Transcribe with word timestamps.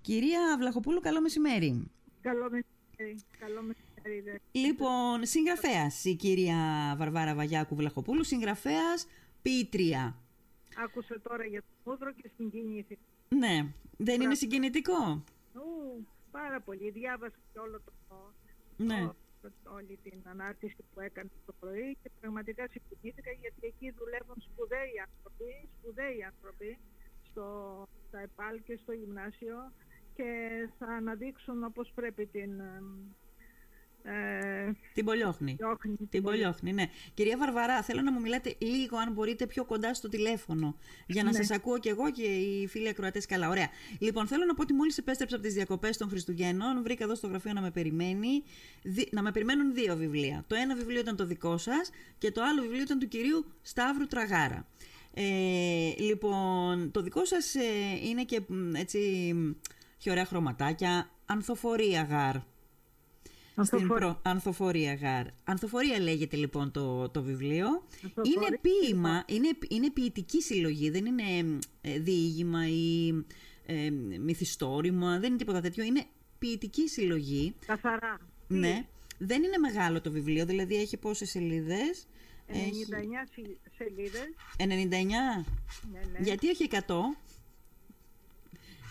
Κυρία 0.00 0.56
Βλαχοπούλου, 0.58 1.00
καλό 1.00 1.20
μεσημέρι. 1.20 1.90
Καλό 2.20 2.42
μεσημέρι. 2.50 3.22
Καλό 3.38 3.62
μεσημέρι. 3.62 4.20
Δε. 4.20 4.58
Λοιπόν, 4.60 5.26
συγγραφέας 5.26 6.04
η 6.04 6.14
κυρία 6.14 6.56
Βαρβάρα 6.98 7.34
Βαγιάκου 7.34 7.74
Βλαχοπούλου, 7.74 8.24
συγγραφέας 8.24 9.06
ποιήτρια. 9.42 10.16
Άκουσε 10.84 11.18
τώρα 11.18 11.44
για 11.44 11.60
το 11.60 11.90
μούδρο 11.90 12.12
και 12.12 12.30
συγκινήθηκα. 12.36 13.00
Ναι, 13.28 13.66
δεν 13.96 14.20
είναι 14.20 14.34
συγκινητικό; 14.34 15.24
Ου, 15.54 16.06
πάρα 16.30 16.60
πολύ. 16.60 16.90
Διάβασα 16.90 17.36
και 17.52 17.58
όλο 17.58 17.80
το, 17.84 17.92
Ναι. 18.76 19.00
το- 19.42 19.50
όλη 19.74 19.98
την 20.02 20.18
ανάρτηση 20.24 20.76
που 20.94 21.00
έκανε 21.00 21.30
το 21.46 21.52
πρωί 21.60 21.96
και 22.02 22.10
πραγματικά 22.20 22.68
συγκινήθηκα 22.72 23.30
γιατί 23.40 23.60
εκεί 23.72 23.90
δουλεύουν 23.98 24.36
σπουδαίοι 24.46 24.92
άνθρωποι, 25.06 25.68
σπουδαίοι 25.78 26.24
άνθρωποι 26.24 26.78
στο, 27.30 27.46
στα 28.08 28.18
ΕΠΑΛ 28.20 28.62
και 28.66 28.78
στο 28.82 28.92
γυμνάσιο 28.92 29.72
και 30.18 30.68
θα 30.78 30.86
αναδείξουν 30.86 31.64
όπως 31.64 31.92
πρέπει 31.94 32.26
την 32.26 32.50
ε, 34.02 34.72
Την 34.94 35.04
Πολιόχνη. 35.04 35.54
διώχνη. 35.58 35.96
Την 36.10 36.22
Πολιόχνη, 36.22 36.72
ναι. 36.72 36.84
Κυρία 37.14 37.36
Βαρβαρά, 37.38 37.82
θέλω 37.82 38.00
να 38.02 38.12
μου 38.12 38.20
μιλάτε 38.20 38.54
λίγο, 38.58 38.96
αν 38.96 39.12
μπορείτε, 39.12 39.46
πιο 39.46 39.64
κοντά 39.64 39.94
στο 39.94 40.08
τηλέφωνο. 40.08 40.76
Για 41.06 41.22
να 41.22 41.30
Ναι. 41.30 41.36
σας 41.36 41.50
ακούω 41.50 41.78
κι 41.78 41.88
εγώ 41.88 42.10
και 42.10 42.22
οι 42.22 42.66
φίλοι 42.66 42.88
ακροατές 42.88 43.26
καλά. 43.26 43.48
Ωραία. 43.48 43.68
Λοιπόν, 43.98 44.26
θέλω 44.26 44.44
να 44.44 44.54
πω 44.54 44.62
ότι 44.62 44.72
μόλις 44.72 44.98
επέστρεψα 44.98 45.34
από 45.36 45.44
τις 45.44 45.54
διακοπές 45.54 45.96
των 45.96 46.08
Χριστουγέννων, 46.08 46.82
βρήκα 46.82 47.04
εδώ 47.04 47.14
στο 47.14 47.26
γραφείο 47.26 47.52
να 47.52 47.60
με 47.60 47.70
περιμένει, 47.70 48.42
δι- 48.82 49.12
να 49.12 49.22
με 49.22 49.30
περιμένουν 49.32 49.74
δύο 49.74 49.96
βιβλία. 49.96 50.44
Το 50.46 50.54
ένα 50.54 50.74
βιβλίο 50.76 51.00
ήταν 51.00 51.16
το 51.16 51.26
δικό 51.26 51.56
σας 51.58 51.90
και 52.18 52.30
το 52.30 52.42
άλλο 52.42 52.62
βιβλίο 52.62 52.82
ήταν 52.82 52.98
του 52.98 53.08
κυρίου 53.08 53.44
Σταύρου 53.62 54.06
Τραγάρα. 54.06 54.66
Ε, 55.14 55.92
λοιπόν, 55.98 56.90
το 56.90 57.02
δικό 57.02 57.24
σας 57.24 57.54
ε, 57.54 57.60
είναι 58.08 58.24
και 58.24 58.40
μ, 58.48 58.74
έτσι 58.74 58.98
μ, 59.98 60.00
έχει 60.00 60.10
ωραία 60.10 60.24
χρωματάκια, 60.24 61.10
ανθοφορία 61.26 62.02
γάρ. 62.02 62.36
Στην 63.64 63.78
Ανθοφορία. 63.78 63.94
προ... 63.96 64.20
Ανθοφορία 64.22 64.94
γάρ. 64.94 65.26
Ανθοφορία 65.44 66.00
λέγεται 66.00 66.36
λοιπόν 66.36 66.70
το, 66.70 67.08
το 67.08 67.22
βιβλίο. 67.22 67.66
Ανθοφορία, 68.04 68.32
Είναι 68.48 68.58
ποίημα, 68.60 69.24
είναι, 69.26 69.48
είναι 69.68 69.90
ποιητική 69.90 70.42
συλλογή, 70.42 70.90
δεν 70.90 71.06
είναι 71.06 71.58
ε, 71.80 71.98
διήγημα 71.98 72.68
ή 72.68 73.08
ε, 73.66 73.90
μυθιστόρημα, 74.20 75.18
δεν 75.18 75.28
είναι 75.28 75.38
τίποτα 75.38 75.60
τέτοιο. 75.60 75.84
Είναι 75.84 76.04
ποιητική 76.38 76.88
συλλογή. 76.88 77.54
Καθαρά. 77.66 78.18
Ναι. 78.48 78.86
Δεν 79.18 79.42
είναι 79.42 79.58
μεγάλο 79.58 80.00
το 80.00 80.10
βιβλίο, 80.10 80.46
δηλαδή 80.46 80.76
έχει 80.76 80.96
πόσες 80.96 81.30
σελίδες; 81.30 82.06
99 82.48 82.52
συ- 83.32 83.56
σελίδες. 83.76 84.34
99. 84.56 84.64
Ναι, 84.64 86.00
ναι. 86.12 86.18
Γιατί 86.20 86.48
όχι 86.48 86.68
100. 86.70 86.78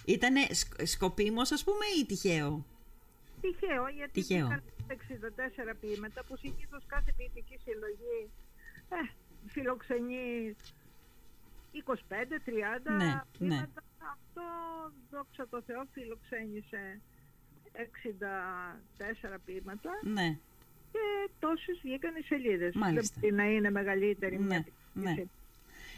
Ήτανε 0.08 0.42
σκ- 0.52 0.86
σκοπίμως 0.86 1.52
ας 1.52 1.64
πούμε 1.64 1.86
ή 2.02 2.06
τυχαίο; 2.06 2.66
Τυχαίο, 3.42 3.88
γιατί 3.88 4.12
Τυχαίο. 4.12 4.46
είχαν 4.46 4.64
64 4.88 5.74
ποίηματα 5.82 6.24
που 6.24 6.38
συνήθως 6.38 6.84
κάθε 6.88 7.14
ποιητική 7.18 7.58
συλλογή 7.64 8.30
ε, 8.90 8.96
φιλοξενεί 9.48 10.56
25-30 11.74 12.92
Ναι, 12.98 12.98
ποίηματα. 12.98 13.26
ναι. 13.40 13.68
Αυτό, 14.14 14.44
δόξα 15.12 15.48
τω 15.50 15.62
Θεώ, 15.62 15.88
φιλοξένησε 15.92 17.00
64 17.72 19.38
ποίηματα 19.46 19.90
Ναι. 20.04 20.38
και 20.92 21.30
τόσες 21.40 21.80
βγήκαν 21.84 22.16
οι 22.16 22.22
σελίδες. 22.22 22.76
Μάλιστα. 22.76 23.20
Δεν 23.20 23.30
μπορεί 23.34 23.42
να 23.44 23.52
είναι 23.56 23.70
μεγαλύτερη 23.72 24.38
Ναι, 24.40 24.46
μια 24.46 24.64
ποιητική 24.64 25.22
ναι. 25.22 25.26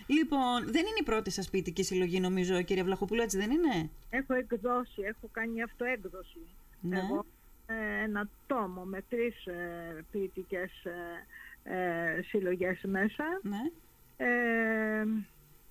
Συλλογή. 0.10 0.20
Λοιπόν, 0.20 0.64
δεν 0.64 0.82
είναι 0.82 1.00
η 1.00 1.04
πρώτη 1.04 1.32
σας 1.32 1.50
ποιητική 1.50 1.84
συλλογή 1.84 2.20
νομίζω 2.20 2.62
κυρία 2.62 2.84
Βλαχοπούλου, 2.84 3.22
έτσι 3.22 3.38
δεν 3.38 3.52
είναι; 3.52 3.90
Έχω 4.10 4.34
εκδώσει, 4.34 5.02
έχω 5.02 5.30
κάνει 5.32 5.62
αυτοέκδοση. 5.62 6.40
Ναι. 6.82 7.00
Εγώ 7.00 7.26
ε, 7.66 8.04
ένα 8.04 8.30
τόμο 8.48 8.84
με 8.84 9.04
τρεις 9.10 9.46
ε, 9.46 10.06
ποιητικές 10.12 10.72
ε, 10.84 11.26
ε, 11.64 12.22
συλλογές 12.22 12.82
μέσα. 12.84 13.24
Ναι. 13.42 13.72
Ε, 14.18 15.06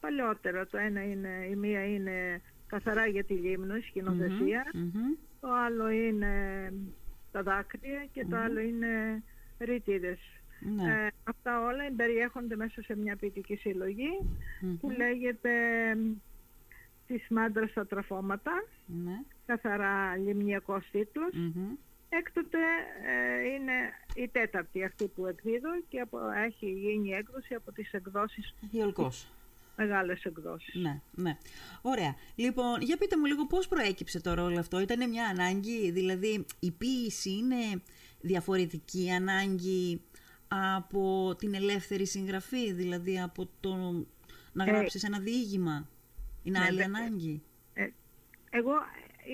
παλαιότερα 0.00 0.66
το 0.66 0.78
ένα 0.78 1.02
είναι, 1.02 1.46
η 1.50 1.54
μία 1.54 1.84
είναι 1.84 2.40
καθαρά 2.66 3.06
για 3.06 3.24
τη 3.24 3.34
λίμνο, 3.34 3.76
η 3.76 3.80
σκηνοθεσία. 3.80 4.66
Μμμ. 4.74 5.14
Το 5.40 5.48
άλλο 5.52 5.90
είναι 5.90 6.32
τα 7.32 7.42
δάκρυα 7.42 8.06
και 8.12 8.26
το 8.26 8.36
άλλο 8.36 8.60
είναι 8.60 9.22
ρητίδες. 9.58 10.18
Ναι. 10.60 10.92
Ε, 10.92 11.08
αυτά 11.24 11.60
όλα 11.60 11.84
περιέχονται 11.96 12.56
μέσα 12.56 12.82
σε 12.82 12.96
μια 12.96 13.16
ποιητική 13.16 13.54
συλλογή 13.56 14.18
Μμμ. 14.60 14.76
που 14.76 14.90
λέγεται 14.90 15.50
«Της 17.06 17.26
μάντρας 17.30 17.70
στα 17.70 17.86
τραφώματα» 17.86 18.52
Ναι. 18.86 19.20
καθαρά 19.46 20.16
λιμνιακός 20.16 20.88
τίτλος. 20.92 21.32
Μμμ. 21.34 21.68
Έκτοτε 22.08 22.58
ε, 23.06 23.48
είναι 23.54 23.72
η 24.14 24.28
τέταρτη 24.28 24.84
αυτή 24.84 25.06
που 25.06 25.26
εκδίδω 25.26 25.68
και 25.88 26.00
από, 26.00 26.18
έχει 26.46 26.70
γίνει 26.70 27.10
έκδοση 27.10 27.54
από 27.54 27.72
τις 27.72 27.92
εκδόσεις, 27.92 28.54
Η 28.70 28.78
Ολκός. 28.80 29.28
μεγάλες 29.76 30.24
εκδόσεις. 30.24 30.74
Ναι, 30.74 31.00
ναι. 31.14 31.36
Ωραία. 31.82 32.14
Λοιπόν, 32.34 32.80
για 32.80 32.96
πείτε 32.96 33.16
μου 33.18 33.24
λίγο 33.24 33.46
πώς 33.46 33.68
προέκυψε 33.68 34.20
τώρα 34.20 34.42
όλο 34.42 34.58
αυτό; 34.58 34.80
Ήταν 34.80 35.08
μια 35.08 35.26
ανάγκη, 35.26 35.90
δηλαδή 35.90 36.44
η 36.60 36.70
ποίηση 36.70 37.30
είναι 37.30 37.82
διαφορετική 38.20 39.10
ανάγκη 39.10 40.00
από 40.48 41.34
την 41.38 41.54
ελεύθερη 41.54 42.06
συγγραφή, 42.06 42.72
δηλαδή 42.72 43.20
από 43.20 43.48
το 43.60 43.74
να 44.52 44.64
Ε, 44.64 44.66
γράψεις 44.70 45.02
ένα 45.04 45.18
διήγημα. 45.18 45.88
Είναι 46.42 46.58
ναι, 46.58 46.64
άλλη 46.64 46.76
βέβαια. 46.82 47.00
ανάγκη. 47.04 47.42
Ε, 47.74 47.88
εγώ 48.50 48.72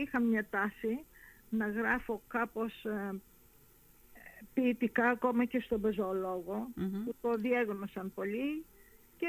είχα 0.03 0.21
μια 0.21 0.47
τάση 0.51 1.05
να 1.49 1.69
γράφω 1.69 2.23
κάπως 2.29 2.85
ε, 2.85 3.21
ποιητικά 4.55 5.09
ακόμα 5.09 5.45
και 5.45 5.61
στον 5.61 5.81
πεζολόγο 5.81 6.69
Μμμ. 6.75 7.05
που 7.05 7.15
το 7.21 7.35
διέγνωσαν 7.35 8.13
πολύ 8.15 8.65
και 9.17 9.29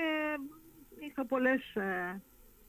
είχα 1.08 1.26
πολλές 1.26 1.76
ε, 1.76 2.22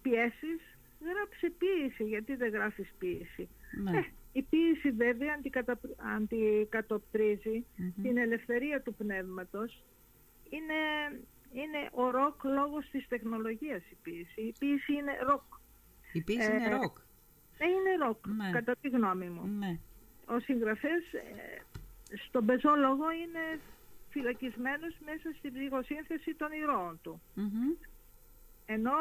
πιέσεις 0.03 0.61
γράψε 1.01 1.53
ποίηση 1.59 2.05
γιατί 2.05 2.35
δεν 2.37 2.51
γράφεις 2.51 2.93
ποίηση 2.99 3.49
Ναι. 3.83 4.05
Ε, 4.37 4.39
η 4.39 4.43
ποίηση 4.43 4.91
βέβαια 4.91 5.35
αντικατα... 5.39 5.81
αντικατοπτρίζει 6.17 7.65
Μμμ. 7.77 8.03
την 8.03 8.17
ελευθερία 8.17 8.83
του 8.83 8.95
πνεύματος 8.95 9.83
είναι, 10.51 10.75
είναι 11.53 11.89
ο 11.93 12.11
ροκ 12.11 12.45
λόγος 12.45 12.89
της 12.91 13.09
τεχνολογίας 13.09 13.83
η 13.91 13.97
ποίηση 14.03 14.41
η 14.41 14.55
ποίηση 14.59 14.93
είναι 14.93 15.13
ροκ 15.29 15.43
Η 16.13 16.23
ποίηση 16.23 16.51
ε, 16.53 16.55
είναι 16.55 16.69
ροκ. 16.77 16.97
ε, 17.59 17.67
είναι 17.69 18.05
ροκ 18.07 18.27
Ναι. 18.27 18.51
κατά 18.51 18.77
τη 18.81 18.89
γνώμη 18.89 19.27
μου 19.29 19.47
Ναι. 19.47 19.79
ο 20.27 20.39
συγγραφέας 20.41 21.05
ε, 21.13 21.63
στον 22.29 22.47
πεζόλογο 22.47 23.11
είναι 23.11 23.61
φυλακισμένος 24.11 24.95
μέσα 25.05 25.29
στην 25.39 25.53
ψυχοσύνθεση 25.53 26.35
των 26.35 26.53
ηρώων 26.53 26.99
του. 27.03 27.21
Μμμ. 27.35 27.73
Ενώ 28.67 28.93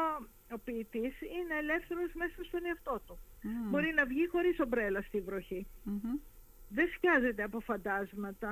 ο 0.51 0.57
ποιητής 0.63 1.21
είναι 1.21 1.55
ελεύθερος 1.59 2.13
μέσα 2.13 2.43
στον 2.43 2.65
εαυτό 2.65 3.01
του. 3.07 3.17
Μμ. 3.45 3.69
Μπορεί 3.69 3.93
να 3.95 4.05
βγει 4.05 4.27
χωρίς 4.27 4.59
ομπρέλα 4.59 5.01
στη 5.01 5.21
βροχή. 5.21 5.67
Μμμ. 5.83 6.19
Δεν 6.69 6.87
σκιάζεται 6.87 7.43
από 7.43 7.59
φαντάσματα. 7.59 8.49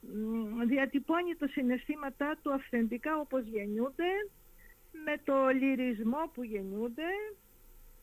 Μ, 0.00 0.66
Διατυπώνει 0.66 1.34
τα 1.34 1.46
συναισθήματά 1.48 2.36
του 2.42 2.52
αυθεντικά 2.52 3.16
όπως 3.16 3.46
γεννιούνται, 3.46 4.10
με 5.04 5.20
το 5.24 5.48
λυρισμό 5.48 6.30
που 6.34 6.42
γεννιούνται. 6.42 7.10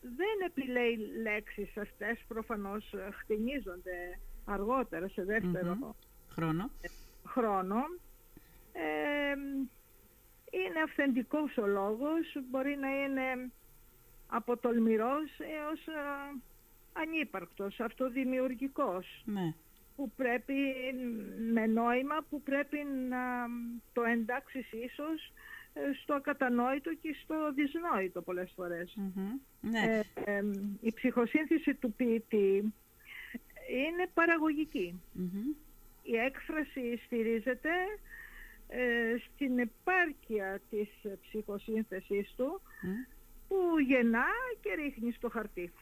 Δεν 0.00 0.46
επιλέει 0.46 0.96
λέξεις 1.22 1.76
αυτές, 1.76 2.24
προφανώς 2.28 2.92
ε, 2.92 3.10
χτινίζονται 3.12 4.18
αργότερα 4.44 5.08
σε 5.08 5.24
δεύτερο 5.24 5.74
Μμμ. 5.74 5.90
Χρόνο. 6.28 6.70
χρόνο. 7.26 7.76
Ε, 8.72 9.34
είναι 10.50 10.80
αυθεντικός 10.84 11.56
ο 11.56 11.66
λόγος, 11.66 12.26
μπορεί 12.50 12.76
να 12.76 12.88
είναι 12.88 13.50
από 14.26 14.56
τολμηρός 14.56 15.30
έως 15.38 15.86
α, 15.88 16.02
ανύπαρκτος, 16.92 17.80
αυτοδημιουργικός, 17.80 19.22
Ναι. 19.24 19.54
που 19.96 20.10
πρέπει 20.16 20.54
με 21.52 21.66
νόημα 21.66 22.16
που 22.30 22.42
πρέπει 22.42 22.78
να 23.08 23.46
το 23.92 24.02
εντάξεις 24.02 24.72
ίσως 24.72 25.32
ε, 25.72 25.80
στο 26.02 26.14
ακατανόητο 26.14 26.94
και 26.94 27.16
στο 27.22 27.52
δυσνόητο 27.52 28.22
πολλές 28.22 28.52
φορές. 28.56 28.94
Μμμ. 28.96 29.30
Ναι. 29.60 29.78
Ε, 30.24 30.32
ε, 30.36 30.42
η 30.80 30.92
ψυχοσύνθεση 30.92 31.74
του 31.74 31.92
ποιητή 31.92 32.74
είναι 33.68 34.10
παραγωγική 34.14 35.00
Μμμ. 35.12 35.54
η 36.02 36.16
έκφραση 36.16 37.00
στηρίζεται 37.04 37.70
ε, 38.68 39.16
στην 39.26 39.58
επάρκεια 39.58 40.60
της 40.70 40.88
ε, 41.02 41.18
ψυχοσύνθεσης 41.22 42.34
του 42.36 42.60
Μμ. 42.82 42.90
Που 43.48 43.56
γεννά 43.86 44.26
και 44.60 44.74
ρίχνει 44.74 45.12
στο 45.12 45.28
χαρτί. 45.28 45.72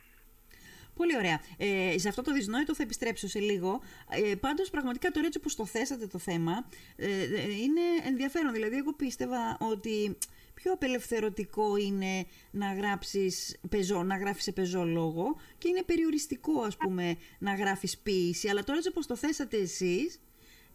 Πολύ 0.94 1.16
ωραία. 1.16 1.40
Ε, 1.56 1.98
σε 1.98 2.08
αυτό 2.08 2.22
το 2.22 2.32
δυσνόητο 2.32 2.74
θα 2.74 2.82
επιστρέψω 2.82 3.28
σε 3.28 3.38
λίγο. 3.38 3.80
Ε, 4.10 4.34
πάντως 4.34 4.70
πραγματικά 4.70 5.10
τώρα 5.10 5.26
έτσι 5.26 5.38
που 5.40 5.54
το 5.56 5.66
θέσατε 5.66 6.06
το 6.06 6.18
θέμα 6.18 6.68
ε, 6.96 7.06
ε, 7.06 7.52
είναι 7.62 7.80
ενδιαφέρον. 8.04 8.52
Δηλαδή 8.52 8.76
εγώ 8.76 8.92
πίστευα 8.92 9.56
ότι 9.60 10.16
πιο 10.54 10.72
απελευθερωτικό 10.72 11.76
είναι 11.76 12.26
να 12.50 12.74
γράψεις 12.74 13.56
πεζό, 13.68 14.02
να 14.02 14.16
γράφεις 14.16 14.42
σε 14.42 14.52
πεζό 14.52 14.84
λόγο 14.84 15.40
και 15.58 15.68
είναι 15.68 15.82
περιοριστικό 15.82 16.60
ας 16.60 16.76
πούμε 16.76 17.16
να 17.38 17.54
γράφεις 17.54 17.98
ποίηση. 17.98 18.48
Αλλά 18.48 18.64
τώρα 18.64 18.78
όπως 18.88 19.06
το 19.06 19.16
θέσατε 19.16 19.56
εσείς 19.56 20.20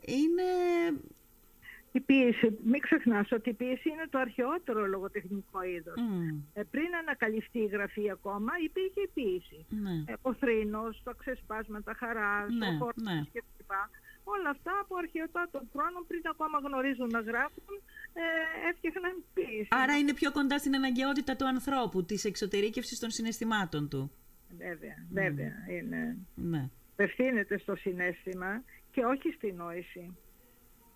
είναι 0.06 0.44
η 1.92 2.00
πίεση, 2.00 2.58
μην 2.64 2.82
ξεχνάς 2.82 3.32
ότι 3.32 3.50
η 3.50 3.54
πίεση 3.54 3.90
είναι 3.90 4.08
το 4.10 4.18
αρχαιότερο 4.20 4.88
λογοτεχνικό 4.88 5.62
είδος. 5.62 5.96
Ε, 6.54 6.64
πριν 6.64 6.96
ανακαλυφθεί 7.02 7.60
η 7.60 7.66
γραφή 7.66 8.10
ακόμα, 8.12 8.52
υπήρχε 8.64 9.02
η 9.02 9.10
πίεση. 9.14 9.66
Ναι. 9.70 10.14
Ε, 10.14 10.14
ο 10.22 10.34
θρήνος, 10.34 11.02
τα 11.04 11.14
ξεσπάσματα 11.18 11.94
χαράς, 11.98 12.50
ναι, 12.54 12.68
ο 12.68 12.78
χώρο 12.78 12.94
ναι. 12.96 13.24
κλπ. 13.32 13.72
Όλα 14.24 14.50
αυτά 14.50 14.72
από 14.82 14.96
αρχαιοτά 14.96 15.48
των 15.52 15.70
χρόνων, 15.74 16.06
πριν 16.08 16.22
ακόμα 16.34 16.58
γνωρίζουν 16.66 17.10
να 17.12 17.20
γράφουν, 17.20 17.76
ε, 18.14 18.22
έφτιαχναν 18.70 19.24
πίεση. 19.34 19.68
Άρα 19.70 19.98
είναι 19.98 20.14
πιο 20.14 20.32
κοντά 20.32 20.58
στην 20.58 20.76
αναγκαιότητα 20.76 21.36
του 21.36 21.48
ανθρώπου, 21.48 22.06
της 22.06 22.26
εξωτερήκευσης 22.26 23.00
των 23.00 23.10
συναισθημάτων 23.10 23.90
του. 23.90 24.12
Βέβαια, 24.58 24.96
βέβαια 25.12 25.54
είναι. 25.70 26.18
Ναι. 26.36 26.70
Απευθύνεται 26.92 27.58
στο 27.58 27.76
συνέστημα 27.76 28.64
και 28.92 29.06
όχι 29.06 29.32
στη 29.32 29.52
νόηση. 29.52 30.18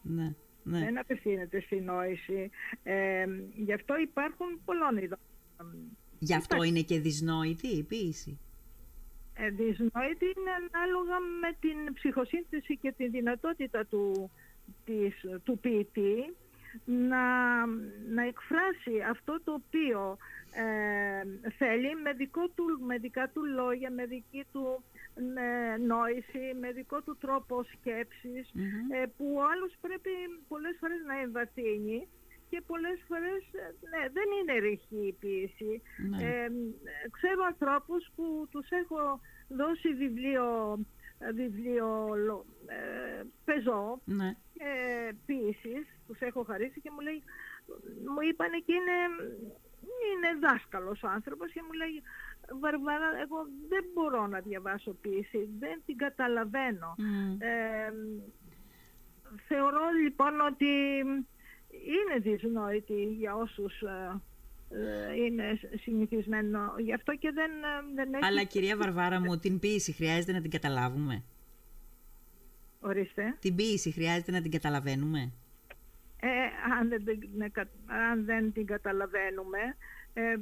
Ναι. 0.02 0.34
Ναι. 0.64 0.80
Δεν 0.80 1.00
απευθύνεται 1.00 1.62
στη 1.62 1.82
νόηση. 1.82 2.50
Ε, 2.84 3.26
γι' 3.56 3.74
αυτό 3.74 3.98
υπάρχουν 3.98 4.62
πολλών 4.66 4.98
ειδών. 4.98 5.20
Γι' 6.20 6.36
αυτό 6.36 6.64
είναι 6.64 6.82
και 6.82 7.00
δυσνόητη 7.00 7.68
η 7.68 7.84
ποίηση. 7.84 8.40
Ε, 9.34 9.50
δυσνόητη 9.50 10.26
είναι 10.26 10.52
ανάλογα 10.62 11.20
με 11.20 11.58
την 11.60 11.94
ψυχοσύνθεση 11.94 12.78
και 12.78 12.94
τη 12.98 13.08
δυνατότητα 13.10 13.86
του, 13.86 14.32
της, 14.86 15.14
του 15.44 15.60
ποιητή 15.60 16.36
να, 16.86 17.26
να 18.16 18.24
εκφράσει 18.32 18.96
αυτό 19.10 19.42
το 19.44 19.54
οποίο 19.54 20.18
ε, 20.52 21.50
θέλει 21.50 21.96
με, 22.04 22.14
δικό 22.14 22.48
του, 22.56 22.66
με 22.86 22.98
δικά 22.98 23.30
του 23.34 23.46
λόγια, 23.46 23.92
με 23.92 24.06
δική 24.06 24.46
του 24.52 24.84
ε, 25.16 25.78
νόηση, 25.78 26.44
με 26.60 26.72
δικό 26.72 27.02
του 27.02 27.18
τρόπο 27.20 27.66
ε, 27.84 29.06
που 29.18 29.26
ο 29.36 29.44
άλλος 29.52 29.74
πρέπει 29.82 30.12
πολλές 30.48 30.76
φορές 30.80 31.02
να 31.08 31.20
εμβαθύνει 31.20 32.08
και 32.50 32.62
πολλές 32.68 33.00
φορές 33.08 33.42
ναι, 33.92 34.02
δεν 34.18 34.28
είναι 34.38 34.60
ρηχή 34.60 35.08
η 35.08 35.16
ποιήση. 35.20 35.82
Ναι. 36.10 36.24
Ε, 36.24 36.48
ξέρω 37.18 37.42
ανθρώπους 37.54 38.12
που 38.16 38.48
τους 38.52 38.68
έχω 38.70 39.20
δώσει 39.48 39.94
βιβλίο, 39.94 40.46
βιβλίο 41.34 42.16
ε, 42.66 43.24
πεζό 43.46 44.02
ναι. 44.06 44.28
ε, 44.58 45.12
ποιήσης, 45.26 45.86
τους 46.08 46.20
έχω 46.20 46.44
χαρίσει 46.44 46.82
και 46.82 46.92
μου 46.92 47.00
λέει, 47.00 47.24
μου 48.14 48.22
είπαν 48.30 48.52
και 48.66 48.74
είναι, 48.74 48.98
είναι 50.10 50.40
δάσκαλος 50.48 51.04
άνθρωπος 51.04 51.52
και 51.52 51.62
μου 51.66 51.74
λέει 51.74 52.02
Βαρβάρα, 52.60 53.10
εγώ 53.24 53.48
δεν 53.70 53.86
μπορώ 53.94 54.28
να 54.28 54.40
διαβάσω 54.40 54.92
ποιήση, 55.02 55.50
δεν 55.60 55.82
την 55.86 55.98
καταλαβαίνω. 55.98 56.96
Ε, 57.38 57.92
θεωρώ 59.48 59.82
λοιπόν 60.04 60.42
ότι 60.42 60.66
είναι 61.96 62.20
δυσνόητη 62.20 63.04
για 63.04 63.36
όσους 63.36 63.82
ε, 63.82 63.88
ε, 63.92 64.22
είναι 65.26 65.60
συνηθισμένο. 65.82 66.60
Γι' 66.80 66.94
αυτό 66.94 67.16
και 67.16 67.32
δεν, 67.32 67.52
δεν 67.96 68.14
έχει... 68.14 68.26
Αλλά 68.26 68.44
κυρία 68.44 68.78
Βαρβάρα 68.78 69.20
μου, 69.20 69.38
την 69.38 69.60
ποιήση 69.60 69.92
χρειάζεται 69.92 70.32
να 70.32 70.42
την 70.42 70.52
καταλάβουμε; 70.52 71.24
Ορίστε. 72.80 73.38
Την 73.40 73.56
ποιήση 73.56 73.92
χρειάζεται 73.92 74.32
να 74.32 74.42
την 74.42 74.52
καταλαβαίνουμε; 74.52 75.32
Ε, 76.20 76.28
αν, 76.80 76.90
δεν, 76.90 77.04
αν 77.86 78.26
δεν 78.26 78.52
την 78.52 78.66
καταλαβαίνουμε, 78.66 79.60
ε, 80.14 80.36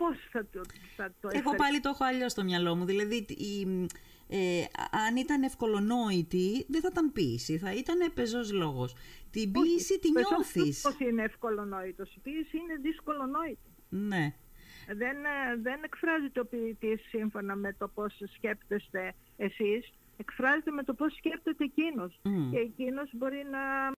πώς 0.00 0.16
θα 0.32 0.46
το, 0.52 0.60
θα 0.96 1.12
το 1.20 1.28
Εγώ 1.32 1.54
πάλι 1.54 1.80
το 1.80 1.88
έχω 1.88 2.04
αλλιώς 2.04 2.32
στο 2.32 2.44
μυαλό 2.44 2.76
μου. 2.76 2.84
Δηλαδή, 2.84 3.16
η, 3.28 3.86
ε, 4.28 4.64
αν 5.08 5.16
ήταν 5.16 5.42
ευκολονόητη, 5.42 6.66
δεν 6.68 6.80
θα 6.80 6.88
ήταν 6.92 7.12
ποίηση, 7.12 7.58
θα 7.58 7.72
ήταν 7.74 8.12
πεζός 8.14 8.52
λόγος. 8.52 8.94
Την 9.30 9.52
ποίηση 9.52 9.98
τη 9.98 10.08
νιώθεις. 10.10 10.80
Πώς 10.80 10.98
είναι 10.98 11.22
ευκολονόητος, 11.22 12.14
η 12.14 12.20
ποίηση 12.20 12.56
είναι 12.56 12.76
δύσκολονόητη. 12.82 13.70
Ναι. 13.88 14.34
Δεν, 14.86 15.16
ε, 15.24 15.56
δεν 15.62 15.80
εκφράζεται 15.84 16.40
ο 16.40 16.46
ποιητής 16.46 17.00
σύμφωνα 17.08 17.54
με 17.54 17.72
το 17.78 17.88
πώς 17.88 18.20
σκέπτεστε 18.34 19.14
εσείς, 19.36 19.92
εκφράζεται 20.16 20.70
με 20.70 20.82
το 20.82 20.94
πώς 20.94 21.14
σκέπτεται 21.14 21.64
εκείνος. 21.64 22.20
Και 22.50 22.58
εκείνος 22.58 23.10
μπορεί 23.12 23.42
να 23.50 23.92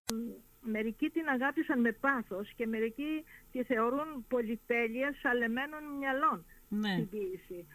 Μερικοί 0.64 1.10
την 1.10 1.28
αγάπησαν 1.28 1.80
με 1.80 1.92
πάθος 1.92 2.52
και 2.56 2.66
μερικοί 2.66 3.24
τη 3.52 3.62
θεωρούν 3.64 4.24
πολυτέλεια 4.28 5.14
σαλεμένων 5.22 5.82
μυαλών 5.98 6.44
ναι. 6.68 6.94
την 6.96 7.08
ποίηση. 7.08 7.66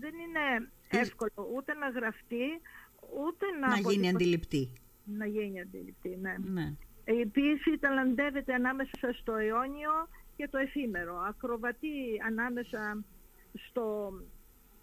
Δεν 0.00 0.14
είναι 0.14 0.70
εύκολο 0.88 1.50
ούτε 1.56 1.74
να 1.74 1.88
γραφτεί, 1.88 2.60
ούτε 3.26 3.46
να... 3.60 3.68
Να 3.68 3.90
γίνει 3.90 4.08
αντιληπτή. 4.08 4.72
Να 5.04 5.26
γίνει 5.26 5.60
αντιληπτή, 5.60 6.18
ναι. 6.20 6.34
ναι. 6.38 6.74
Η 7.04 7.26
ποίηση 7.26 7.78
ταλαντεύεται 7.78 8.54
ανάμεσα 8.54 9.12
στο 9.12 9.34
αιώνιο 9.34 10.08
και 10.36 10.48
το 10.48 10.58
εφήμερο. 10.58 11.18
Ακροβατεί 11.18 12.20
ανάμεσα 12.26 13.04
στο 13.52 14.12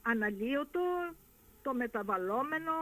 αναλύωτο, 0.01 0.81
το 1.61 1.73
μεταβαλλόμενο, 1.73 2.73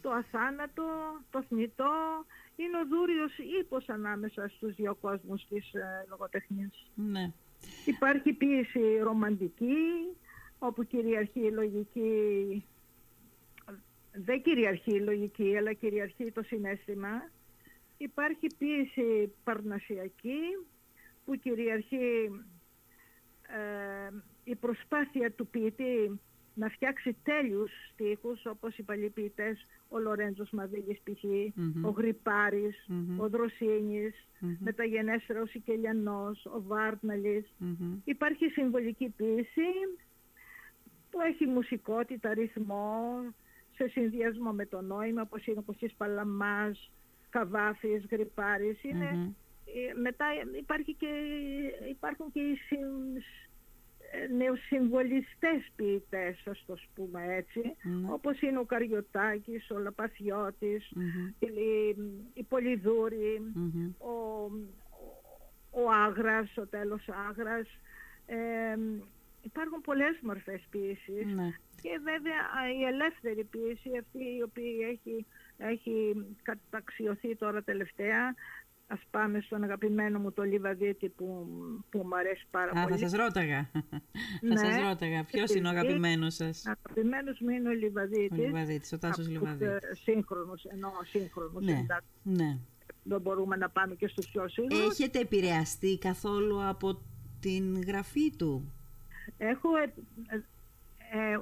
το 0.00 0.10
αθάνατο, 0.10 0.84
το 1.30 1.42
θνητό, 1.48 2.24
είναι 2.56 2.78
ο 2.78 2.86
δούριος 2.86 3.38
ύπος 3.60 3.88
ανάμεσα 3.88 4.48
στους 4.48 4.74
δύο 4.74 4.94
κόσμους 4.94 5.46
της 5.48 5.74
ε, 5.74 6.06
λογοτεχνίας. 6.08 6.90
Ναι. 6.94 7.32
Υπάρχει 7.84 8.32
πίεση 8.32 8.98
ρομαντική, 9.02 9.76
όπου 10.58 10.84
κυριαρχεί 10.84 11.40
η 11.40 11.50
λογική, 11.50 12.64
δεν 14.12 14.42
κυριαρχεί 14.42 14.94
η 14.94 15.00
λογική, 15.00 15.56
αλλά 15.56 15.72
κυριαρχεί 15.72 16.32
το 16.32 16.42
συνέστημα. 16.42 17.30
Υπάρχει 17.96 18.46
πίεση 18.58 19.32
παρνασιακή, 19.44 20.40
που 21.24 21.34
κυριαρχεί 21.34 22.30
ε, 23.48 24.10
η 24.44 24.54
προσπάθεια 24.54 25.32
του 25.32 25.46
ποιητή 25.46 26.20
να 26.54 26.68
φτιάξει 26.68 27.16
τέλειους 27.22 27.70
στίχους 27.92 28.46
όπως 28.46 28.76
οι 28.76 28.82
παλιοί 28.82 29.08
ποιητές, 29.08 29.66
ο 29.88 29.98
Λορέντζος 29.98 30.50
Μαδίγης 30.50 30.98
π.χ., 31.04 31.24
ο 31.84 31.90
γρυπαρης 31.90 32.88
ο 33.18 33.28
Δροσίνης, 33.28 34.14
mm-hmm. 34.14 34.56
μεταγενέστερα 34.58 35.40
ο 35.40 35.46
Σικελιανός, 35.46 36.46
ο 36.46 36.62
βαρναλης 36.62 37.54
Υπάρχει 38.04 38.48
συμβολική 38.48 39.08
ποίηση 39.16 39.70
που 41.10 41.20
έχει 41.20 41.46
μουσικότητα, 41.46 42.34
ρυθμό, 42.34 43.20
σε 43.74 43.88
συνδυασμό 43.88 44.52
με 44.52 44.66
το 44.66 44.80
νόημα, 44.80 45.22
όπως 45.22 45.46
είναι 45.46 45.58
όπως 45.58 45.94
Παλαμάς, 45.96 46.90
Καβάφης, 47.30 48.06
Γρυπάρης. 48.10 48.78
Ε, 48.84 49.98
μετά 50.00 50.26
υπάρχει 50.58 50.94
και, 50.94 51.08
υπάρχουν 51.90 52.32
και 52.32 52.40
οι 52.40 52.58
νεοσυμβολιστές 54.36 55.70
ποιητές, 55.76 56.42
ας 56.46 56.64
το 56.66 56.78
πούμε 56.94 57.34
έτσι, 57.34 57.60
mm. 57.64 58.12
όπως 58.12 58.40
είναι 58.40 58.58
ο 58.58 58.64
Καριωτάκης, 58.64 59.70
ο 59.70 59.78
λαπαθιωτης 59.78 60.92
η, 61.38 61.48
η 62.34 62.42
πολυδουρη 62.42 63.42
ο, 63.98 64.44
ο 65.70 65.90
Άγρας, 65.90 66.56
ο 66.56 66.66
τέλος 66.66 67.08
Άγρας. 67.28 67.66
Ε, 68.26 68.76
υπάρχουν 69.42 69.80
πολλές 69.80 70.18
μορφές 70.22 70.66
ποιήσης 70.70 71.34
ναι. 71.34 71.48
και 71.82 72.00
βέβαια 72.02 72.42
η 72.80 72.84
ελεύθερη 72.84 73.44
ποιήση, 73.44 73.90
αυτή 73.98 74.36
η 74.36 74.42
οποία 74.42 74.88
έχει, 74.88 75.26
έχει 75.56 76.26
καταξιωθεί 76.42 77.36
τώρα 77.36 77.62
τελευταία, 77.62 78.34
Ας 78.86 79.00
πάμε 79.10 79.40
στον 79.40 79.62
αγαπημένο 79.62 80.18
μου 80.18 80.32
το 80.32 80.42
Λιβαδίτη 80.42 81.08
που, 81.08 81.46
που 81.90 81.98
μου 81.98 82.16
αρέσει 82.16 82.46
πάρα 82.50 82.70
Α, 82.70 82.82
πολύ. 82.82 82.92
θα 83.00 83.08
σας 83.08 83.12
ρώταγα. 83.12 83.70
Ναι. 84.40 84.56
θα 84.56 84.64
σας 84.64 84.76
ρώταγα. 84.88 85.24
Ποιος 85.24 85.54
είναι 85.54 85.68
ο 85.68 85.70
αγαπημένος 85.70 86.34
σας; 86.34 86.66
Αγαπημένος 86.66 87.40
μου 87.40 87.48
είναι 87.48 87.68
ο 87.68 87.72
Λιβαδίτης. 87.72 88.38
Ο 88.38 88.42
Λιβαδίτης, 88.42 88.92
ο 88.92 88.98
Τάσος 88.98 89.28
Λιβαδίτης. 89.28 90.00
Σύγχρονος, 90.02 90.64
ενώ 90.64 90.92
σύγχρονος. 91.04 91.64
Ναι, 91.64 91.86
ναι. 92.22 92.58
Δεν 93.02 93.20
μπορούμε 93.20 93.56
να 93.56 93.70
πάμε 93.70 93.94
και 93.94 94.08
στους 94.08 94.28
πιο 94.28 94.48
σύγχρονους. 94.48 94.98
Έχετε 94.98 95.18
επηρεαστεί 95.18 95.98
καθόλου 95.98 96.64
από 96.64 97.02
την 97.40 97.82
γραφή 97.82 98.36
του; 98.36 98.72
Έχω... 99.36 99.68
Ε, 99.76 99.92
ε, 101.12 101.38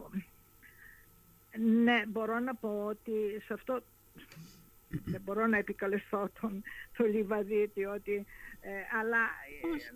ναι, 1.59 2.07
μπορώ 2.09 2.39
να 2.39 2.55
πω 2.55 2.85
ότι 2.89 3.13
σε 3.45 3.53
αυτό 3.53 3.83
δεν 5.05 5.21
μπορώ 5.21 5.47
να 5.47 5.59
επικαλεστώ 5.59 6.31
τον, 6.41 6.63
τον 6.97 7.07
Λιβαδίτη 7.07 7.85
ότι, 7.85 8.27
ε, 8.61 8.71
αλλά 9.01 9.19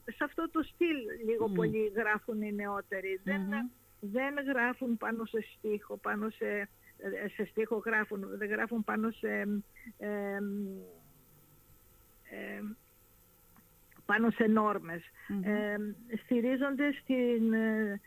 ε, 0.07 0.13
σε 0.13 0.25
αυτό 0.25 0.51
το 0.51 0.63
στυλ 0.63 0.97
λίγο 1.27 1.49
πολύ 1.49 1.93
γράφουν 1.97 2.43
οι 2.43 2.53
νεότεροι. 2.53 3.21
Δεν, 3.25 3.43
δεν 4.01 4.35
γράφουν 4.47 4.97
πάνω 4.97 5.25
σε 5.25 5.45
στίχο, 5.57 5.97
πάνω 5.97 6.31
σε, 6.31 6.47
ε, 6.97 7.29
σε 7.29 7.45
στίχο 7.45 7.77
γράφουν, 7.77 8.39
δεν 8.39 8.49
γράφουν 8.49 8.85
πάνω 8.85 9.11
σε 9.11 9.63
πάνω 14.07 14.31
σε 14.31 14.45
νορμες 14.47 15.03
ε, 15.43 15.77
στηρίζονται 16.25 16.93
στην, 17.03 17.53
ε, 17.53 18.01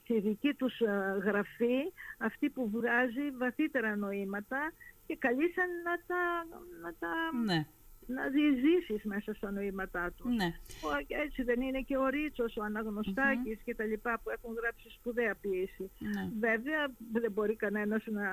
στη 0.00 0.20
δική 0.20 0.54
τους 0.54 0.80
ε, 0.80 1.20
γραφή, 1.22 1.78
αυτή 2.18 2.50
που 2.50 2.70
βγάζει 2.70 3.30
βαθύτερα 3.38 3.96
νοήματα 3.96 4.72
και 5.06 5.16
καλείσαν 5.16 5.68
να 5.84 5.94
τα, 6.06 6.46
να 6.82 6.94
τα 6.98 7.12
Ναι. 7.44 7.66
να 8.06 8.28
διεισδύσεις 8.28 9.04
μέσα 9.04 9.34
στα 9.34 9.50
νοήματά 9.50 10.12
τους. 10.16 10.34
Ναι. 10.36 10.44
Ο- 10.88 11.04
Έτσι 11.24 11.42
δεν 11.42 11.60
είναι 11.60 11.80
και 11.80 11.96
ο 11.96 12.06
Ρίτσος, 12.08 12.56
ο 12.56 12.62
αναγνωστακης 12.62 13.58
και 13.64 13.74
τα 13.74 13.84
λοιπά 13.84 14.20
που 14.22 14.30
έχουν 14.30 14.54
γράψει 14.62 14.88
σπουδαία 14.90 15.34
ποιήση. 15.40 15.90
Ναι. 15.98 16.28
Βέβαια 16.48 16.90
δεν 17.12 17.32
μπορεί 17.32 17.56
κανένας 17.56 18.02
να, 18.06 18.26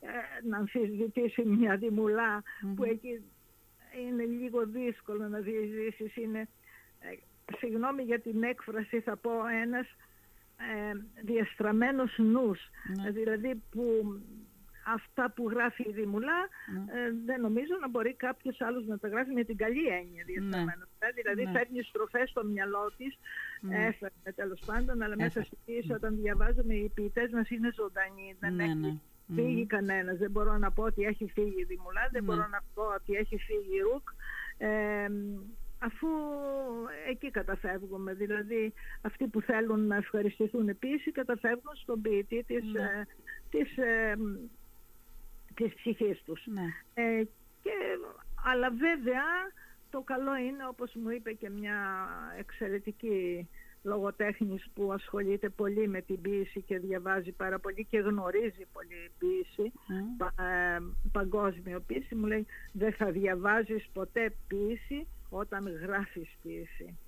ε, 0.00 0.08
να 0.48 0.56
αμφισβητήσει 0.56 1.42
μια 1.44 1.76
δημουλα 1.76 2.42
που 2.76 2.84
εκεί 2.84 3.22
είναι 4.00 4.24
λίγο 4.24 4.66
δύσκολο 4.66 5.28
να 5.28 5.38
διεισδύσεις. 5.38 6.16
Είναι, 6.16 6.48
ε, 7.00 7.08
συγγνώμη 7.58 8.02
για 8.02 8.20
την 8.20 8.42
έκφραση 8.42 9.00
θα 9.00 9.16
πω 9.16 9.30
ένας 9.62 9.86
ε, 10.56 10.92
διαστραμμένος 11.24 12.14
νους. 12.18 12.60
Ναι. 13.02 13.10
Δηλαδή 13.10 13.62
που 13.70 13.84
αυτά 14.94 15.30
που 15.30 15.50
γράφει 15.50 15.82
η 15.88 15.92
Δημουλά 15.92 16.48
Ναι. 16.74 17.00
ε, 17.00 17.12
δεν 17.24 17.40
νομίζω 17.40 17.74
να 17.80 17.88
μπορεί 17.88 18.14
κάποιος 18.14 18.60
άλλος 18.60 18.86
να 18.86 18.98
τα 18.98 19.08
γράφει 19.08 19.32
με 19.32 19.44
την 19.44 19.56
καλή 19.56 19.86
έννοια 19.86 20.24
διαστραμμένο. 20.26 20.84
Δηλαδή 21.14 21.44
Ναι. 21.44 21.50
φέρνει 21.50 21.82
στροφές 21.82 22.30
στο 22.30 22.44
μυαλό 22.44 22.92
της, 22.96 23.18
Ναι. 23.60 23.86
έφερνε 23.86 24.32
τέλος 24.34 24.60
πάντων, 24.66 25.02
αλλά 25.02 25.14
μέσα 25.16 25.26
Έφερε. 25.26 25.44
στη 25.44 25.56
ποιήση 25.64 25.92
όταν 25.92 26.16
διαβάζουμε 26.16 26.74
οι 26.74 26.90
ποιητές 26.94 27.30
μας 27.30 27.50
είναι 27.50 27.72
ζωντανοί. 27.74 28.36
Δεν 28.40 28.54
Ναι, 28.54 28.64
έχει 28.64 28.74
ναι. 28.74 28.94
Φύγει 29.34 29.66
κανένας. 29.66 30.18
Δεν 30.18 30.30
μπορώ 30.30 30.58
να 30.58 30.70
πω 30.70 30.82
ότι 30.82 31.02
έχει 31.02 31.30
φύγει 31.34 31.60
η 31.60 31.64
Δημουλά, 31.64 32.08
δεν 32.12 32.24
Ναι. 32.24 32.26
μπορώ 32.34 32.48
να 32.50 32.62
πω 32.74 32.82
ότι 32.94 33.14
έχει 33.14 33.36
φύγει 33.38 33.76
η 33.76 33.80
Ρουκ. 33.80 34.08
Ε, 34.58 35.08
αφού 35.78 36.08
εκεί 37.08 37.30
καταφεύγουμε, 37.30 38.14
δηλαδή 38.14 38.72
αυτοί 39.02 39.26
που 39.26 39.40
θέλουν 39.40 39.86
να 39.86 39.96
ευχαριστηθούν 39.96 40.68
επίσης 40.68 41.12
καταφεύγουν 41.12 41.74
στον 41.76 42.00
ποιητή 42.00 42.44
της, 42.46 42.64
Ναι. 42.72 42.82
ε, 42.82 43.06
της, 43.50 43.76
ε, 43.76 44.14
της 45.54 45.74
ψυχής 45.74 46.22
τους. 46.22 46.46
Ναι. 46.46 46.66
Ε, 46.94 47.22
και, 47.62 47.70
αλλά 48.44 48.70
βέβαια 48.70 49.24
το 49.90 50.00
καλό 50.00 50.36
είναι 50.36 50.66
όπως 50.68 50.94
μου 50.94 51.10
είπε 51.10 51.32
και 51.32 51.50
μια 51.50 52.08
εξαιρετική 52.38 53.48
λογοτέχνης 53.82 54.66
που 54.74 54.92
ασχολείται 54.92 55.48
πολύ 55.48 55.88
με 55.88 56.00
την 56.00 56.20
ποίηση 56.20 56.60
και 56.62 56.78
διαβάζει 56.78 57.32
πάρα 57.32 57.58
πολύ 57.58 57.86
και 57.90 57.98
γνωρίζει 57.98 58.66
πολύ 58.72 59.10
ποίηση, 59.18 59.72
Μμ. 59.86 60.16
πα, 60.16 60.42
ε, 60.44 60.78
παγκόσμιο 61.12 61.80
ποίηση, 61.86 62.14
μου 62.14 62.26
λέει 62.26 62.46
δεν 62.72 62.92
θα 62.92 63.10
διαβάζεις 63.10 63.88
ποτέ 63.92 64.32
ποίηση 64.46 65.06
όταν 65.28 65.68
γράφεις 65.82 66.28
ποίηση. 66.42 66.98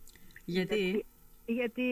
Γιατί; 0.44 1.04
γιατί 1.46 1.82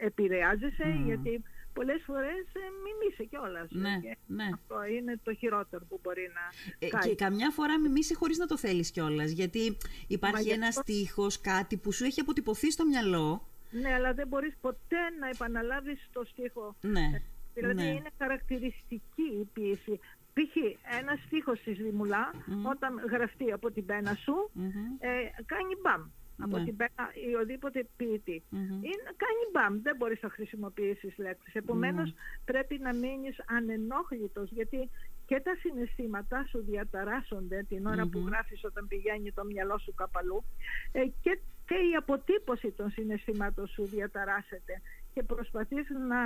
επηρεάζεσαι, 0.00 0.84
Μμ. 0.86 1.06
γιατί 1.06 1.42
πολλές 1.72 2.02
φορές 2.06 2.44
ε, 2.52 2.60
μιμείσαι 2.84 3.24
κιόλας. 3.24 3.70
Ναι, 3.70 3.98
Και 4.02 4.16
ναι. 4.26 4.44
Αυτό 4.54 4.84
είναι 4.84 5.20
το 5.22 5.34
χειρότερο 5.34 5.84
που 5.88 6.00
μπορεί 6.02 6.30
να 6.34 6.40
Ε, 6.86 6.88
κάνεις. 6.90 7.06
και 7.06 7.14
καμιά 7.14 7.50
φορά 7.50 7.80
μιμήσει 7.80 8.14
χωρίς 8.14 8.38
να 8.38 8.46
το 8.46 8.56
θέλεις 8.58 8.90
κιόλας. 8.90 9.30
Γιατί 9.30 9.76
υπάρχει 10.06 10.42
γι' 10.42 10.50
ένας 10.50 10.68
αυτό- 10.78 10.92
στίχος, 10.92 11.40
κάτι 11.40 11.76
που 11.76 11.92
σου 11.92 12.04
έχει 12.04 12.20
αποτυπωθεί 12.20 12.70
στο 12.70 12.86
μυαλό. 12.86 13.48
Ναι, 13.82 13.92
αλλά 13.94 14.12
δεν 14.14 14.28
μπορείς 14.28 14.54
ποτέ 14.60 15.02
να 15.20 15.28
επαναλάβεις 15.28 16.08
το 16.12 16.24
στίχο. 16.24 16.74
Ναι. 16.80 17.22
Δηλαδή 17.54 17.82
ναι. 17.82 17.88
είναι 17.88 18.10
χαρακτηριστική 18.18 19.22
η 19.40 19.48
ποίηση. 19.52 20.00
Π.χ. 20.34 20.54
ένα 21.00 21.18
στίχος 21.26 21.60
της 21.60 21.76
Δημουλά, 21.78 22.30
όταν 22.72 23.00
γραφτεί 23.10 23.52
από 23.52 23.70
την 23.70 23.84
πένα 23.86 24.14
σου, 24.14 24.50
Μμμ. 24.52 24.66
ε, 24.98 25.10
κάνει 25.46 25.74
μπαμ. 25.82 26.02
Από 26.38 26.56
Ναι. 26.58 26.64
την 26.64 26.76
πένα 26.76 27.04
ή 27.30 27.34
οδήποτε 27.34 27.86
ποιητή. 27.96 28.42
Μμμ. 28.50 28.60
Είναι, 28.60 29.04
κάνει 29.22 29.44
μπαμ, 29.52 29.82
δεν 29.82 29.96
μπορείς 29.96 30.22
να 30.22 30.28
χρησιμοποιήσεις 30.30 31.14
λέξεις. 31.18 31.54
Επομένως 31.54 32.08
Ναι. 32.08 32.14
πρέπει 32.44 32.78
να 32.78 32.94
μείνεις 32.94 33.36
ανενόχλητος 33.46 34.50
γιατί 34.50 34.90
και 35.26 35.40
τα 35.40 35.54
συναισθήματά 35.60 36.44
σου 36.48 36.64
διαταράσσονται 36.64 37.64
την 37.68 37.86
ώρα 37.86 38.06
που 38.06 38.18
Μμμ. 38.18 38.26
γράφεις 38.26 38.64
όταν 38.64 38.86
πηγαίνει 38.88 39.32
το 39.32 39.44
μυαλό 39.44 39.78
σου 39.78 39.94
καπαλού 39.94 40.44
ε, 40.92 41.00
και, 41.20 41.38
και 41.66 41.74
η 41.74 41.94
αποτύπωση 41.98 42.70
των 42.70 42.90
συναισθημάτων 42.90 43.66
σου 43.66 43.84
διαταράσσεται 43.84 44.80
και 45.14 45.22
προσπαθείς 45.22 45.86
να 46.08 46.18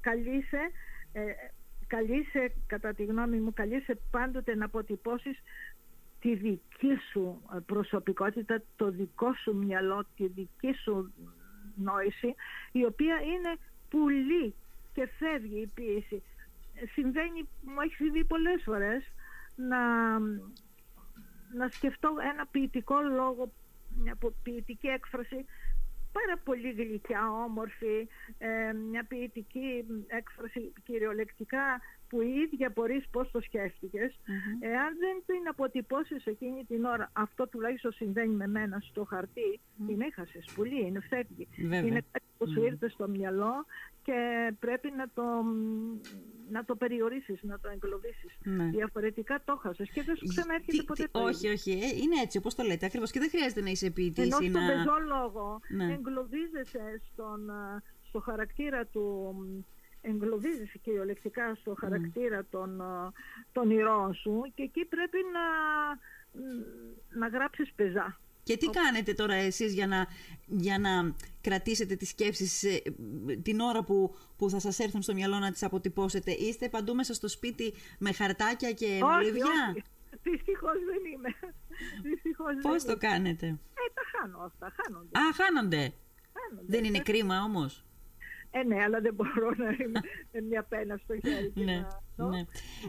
καλείσαι, 0.00 0.70
ε, 1.12 1.22
καλείσαι 1.86 2.52
κατά 2.66 2.94
τη 2.94 3.04
γνώμη 3.04 3.40
μου, 3.40 3.52
καλείσαι 3.52 3.98
πάντοτε 4.10 4.54
να 4.54 4.64
αποτυπώσεις 4.64 5.38
τη 6.20 6.34
δική 6.34 6.96
σου 7.12 7.42
ε, 7.54 7.58
προσωπικότητα, 7.66 8.62
το 8.76 8.90
δικό 8.90 9.34
σου 9.34 9.56
μυαλό, 9.56 10.04
τη 10.16 10.26
δική 10.26 10.72
σου 10.82 11.12
νόηση, 11.76 12.34
η 12.72 12.84
οποία 12.84 13.20
είναι 13.20 13.56
πουλή 13.88 14.54
και 14.92 15.08
φεύγει 15.18 15.60
η 15.60 15.70
ποίηση. 15.74 16.22
Ε, 16.74 16.86
Συμβαίνει, 16.86 17.48
μου 17.62 17.80
έχεις 17.84 17.96
συμβεί 17.96 18.24
πολλές 18.24 18.62
φορές, 18.64 19.02
να, 19.56 20.18
να 21.56 21.68
σκεφτώ 21.68 22.08
ένα 22.32 22.46
ποιητικό 22.46 23.00
λόγο, 23.00 23.52
μια 24.02 24.14
πο- 24.14 24.34
ποιητική 24.42 24.86
έκφραση 24.86 25.44
πάρα 26.12 26.36
πολύ 26.44 26.70
γλυκιά, 26.72 27.30
όμορφη, 27.30 28.08
ε, 28.38 28.72
μια 28.72 29.04
ποιητική 29.08 29.84
έκφραση 30.06 30.72
κυριολεκτικά 30.84 31.80
που 32.08 32.20
η 32.20 32.28
ίδια 32.44 32.72
μπορείς 32.74 33.04
πώς 33.10 33.30
το 33.30 33.40
σκέφτηκες. 33.40 34.20
Εάν 34.60 34.90
δεν 34.98 35.22
την 35.26 35.48
αποτυπώσεις 35.48 36.26
εκείνη 36.26 36.64
την 36.64 36.84
ώρα, 36.84 37.10
αυτό 37.12 37.48
τουλάχιστον 37.48 37.92
συμβαίνει 37.92 38.34
με 38.34 38.46
μένα 38.46 38.78
στο 38.80 39.04
χαρτί, 39.04 39.60
την 39.86 40.00
έχασες 40.00 40.44
πολύ, 40.54 40.86
είναι 40.86 41.00
φεύγει. 41.00 41.48
Βέβαια. 41.56 41.80
Είναι 41.80 42.02
κάτι 42.10 42.24
που 42.38 42.48
σου 42.50 42.64
ήρθε 42.64 42.88
στο 42.88 43.08
μυαλό 43.08 43.66
και 44.02 44.52
πρέπει 44.60 44.90
να 44.96 45.08
το, 45.14 45.22
να 46.54 46.64
το 46.64 46.74
περιορίσεις, 46.76 47.42
να 47.42 47.58
το 47.60 47.68
εγκλωβίσεις. 47.68 48.32
Ναι. 48.44 48.64
Διαφορετικά 48.64 49.42
το 49.44 49.56
χάσες 49.56 49.90
και 49.90 50.02
δεν 50.02 50.16
σου 50.16 50.26
ξαναέρχεται 50.26 50.76
Τι- 50.78 50.84
ποτέ 50.84 51.02
τι- 51.04 51.10
το 51.10 51.20
όχι, 51.22 51.34
ίδιο. 51.36 51.52
όχι. 51.52 51.70
ε, 51.70 51.88
είναι 52.02 52.20
έτσι 52.22 52.38
όπως 52.38 52.54
το 52.54 52.62
λέτε 52.62 52.86
ακριβώς. 52.86 53.10
Και 53.10 53.18
δεν 53.18 53.28
χρειάζεται 53.30 53.60
να 53.60 53.70
είσαι 53.70 53.90
ποιητής 53.90 54.24
Ενώ 54.24 54.38
ή 54.40 54.48
στον 54.50 54.62
να... 54.62 54.68
πεζό 54.68 54.96
λόγο 55.14 55.60
Ναι. 55.68 55.92
εγκλωβίζεσαι 55.92 57.00
στον, 57.12 57.50
α, 57.50 57.82
στο 58.08 58.18
χαρακτήρα 58.20 58.84
του, 58.86 59.02
μ, 59.38 59.58
εγκλωβίζεσαι 60.00 60.78
κυριολεκτικά 60.78 61.54
στο 61.54 61.74
χαρακτήρα 61.80 62.44
των, 62.50 62.80
α, 62.80 63.12
των 63.52 63.70
ηρώων 63.70 64.14
σου 64.14 64.52
και 64.54 64.62
εκεί 64.62 64.84
πρέπει 64.84 65.18
να, 65.32 65.44
μ, 66.40 67.18
να 67.18 67.26
γράψεις 67.28 67.72
πεζά. 67.76 68.18
Και 68.44 68.56
τι 68.56 68.66
κάνετε 68.66 69.12
τώρα 69.14 69.34
εσείς 69.34 69.72
για 69.74 69.86
να, 69.86 70.06
για 70.46 70.78
να 70.78 71.14
κρατήσετε 71.40 71.94
τις 71.96 72.08
σκέψεις 72.08 72.62
ε, 72.62 72.82
την 73.42 73.60
ώρα 73.60 73.84
που, 73.84 74.14
που 74.36 74.50
θα 74.50 74.58
σας 74.60 74.78
έρθουν 74.78 75.02
στο 75.02 75.14
μυαλό 75.14 75.38
να 75.38 75.50
τις 75.52 75.62
αποτυπώσετε; 75.62 76.30
Είστε 76.32 76.68
παντού 76.68 76.94
μέσα 76.94 77.14
στο 77.14 77.28
σπίτι 77.28 77.74
με 77.98 78.12
χαρτάκια 78.12 78.72
και 78.72 78.84
όχι, 78.86 79.02
μολύβια. 79.02 79.44
όχι. 79.70 79.82
Δυστυχώς 80.22 80.72
δεν 80.90 81.12
είμαι. 81.12 81.28
Δυστυχώς 82.02 82.54
Πώς 82.62 82.82
δεν 82.84 82.98
το 82.98 83.06
είμαι. 83.06 83.14
κάνετε; 83.14 83.46
Ε, 83.46 83.92
τα 83.94 84.02
χάνω 84.12 84.38
αυτά, 84.38 84.72
χάνονται. 84.82 85.18
Α, 85.18 85.32
χάνονται. 85.34 85.92
χάνονται. 86.32 86.66
Δεν 86.66 86.84
είναι 86.84 86.98
κρίμα 86.98 87.42
όμως; 87.42 87.84
Ε, 88.56 88.62
ναι, 88.62 88.82
αλλά 88.82 89.00
δεν 89.00 89.14
μπορώ 89.14 89.50
να 89.56 89.64
είμαι 89.70 90.00
με 90.32 90.40
μια 90.40 90.62
πένα 90.62 90.96
στο 90.96 91.14
χέρι 91.14 91.50
και 91.54 91.64
Ναι, 91.64 91.76
να... 91.76 92.02
το. 92.16 92.28
ναι. 92.28 92.44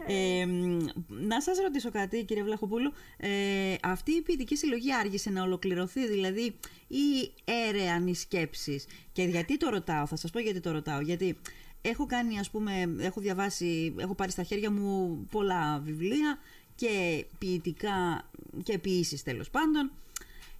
Ε, 0.06 0.46
μ, 0.46 0.84
να 1.08 1.40
σας 1.40 1.58
ρωτήσω 1.58 1.90
κάτι 1.90 2.24
κύριε 2.24 2.42
Βλαχοπούλου. 2.42 2.92
Ε, 3.16 3.74
αυτή 3.82 4.12
η 4.12 4.22
ποιητική 4.22 4.56
συλλογή 4.56 4.94
άργησε 4.94 5.30
να 5.30 5.42
ολοκληρωθεί, 5.42 6.06
δηλαδή 6.08 6.54
ή 6.86 7.32
έρεαν 7.44 8.06
οι 8.06 8.14
σκέψεις; 8.14 8.86
Και 9.12 9.22
γιατί 9.22 9.56
το 9.56 9.68
ρωτάω, 9.68 10.06
θα 10.06 10.16
σας 10.16 10.30
πω 10.30 10.38
γιατί 10.38 10.60
το 10.60 10.70
ρωτάω. 10.70 11.00
Γιατί 11.00 11.38
έχω 11.82 12.06
κάνει, 12.06 12.38
ας 12.38 12.50
πούμε, 12.50 12.94
έχω 12.98 13.20
διαβάσει, 13.20 13.94
έχω 13.98 14.14
πάρει 14.14 14.30
στα 14.30 14.42
χέρια 14.42 14.70
μου 14.70 15.18
πολλά 15.30 15.78
βιβλία 15.84 16.38
και 16.74 17.24
ποιητικά 17.38 18.30
και 18.62 18.78
ποιήσεις 18.78 19.22
τέλος 19.22 19.50
πάντων 19.50 19.90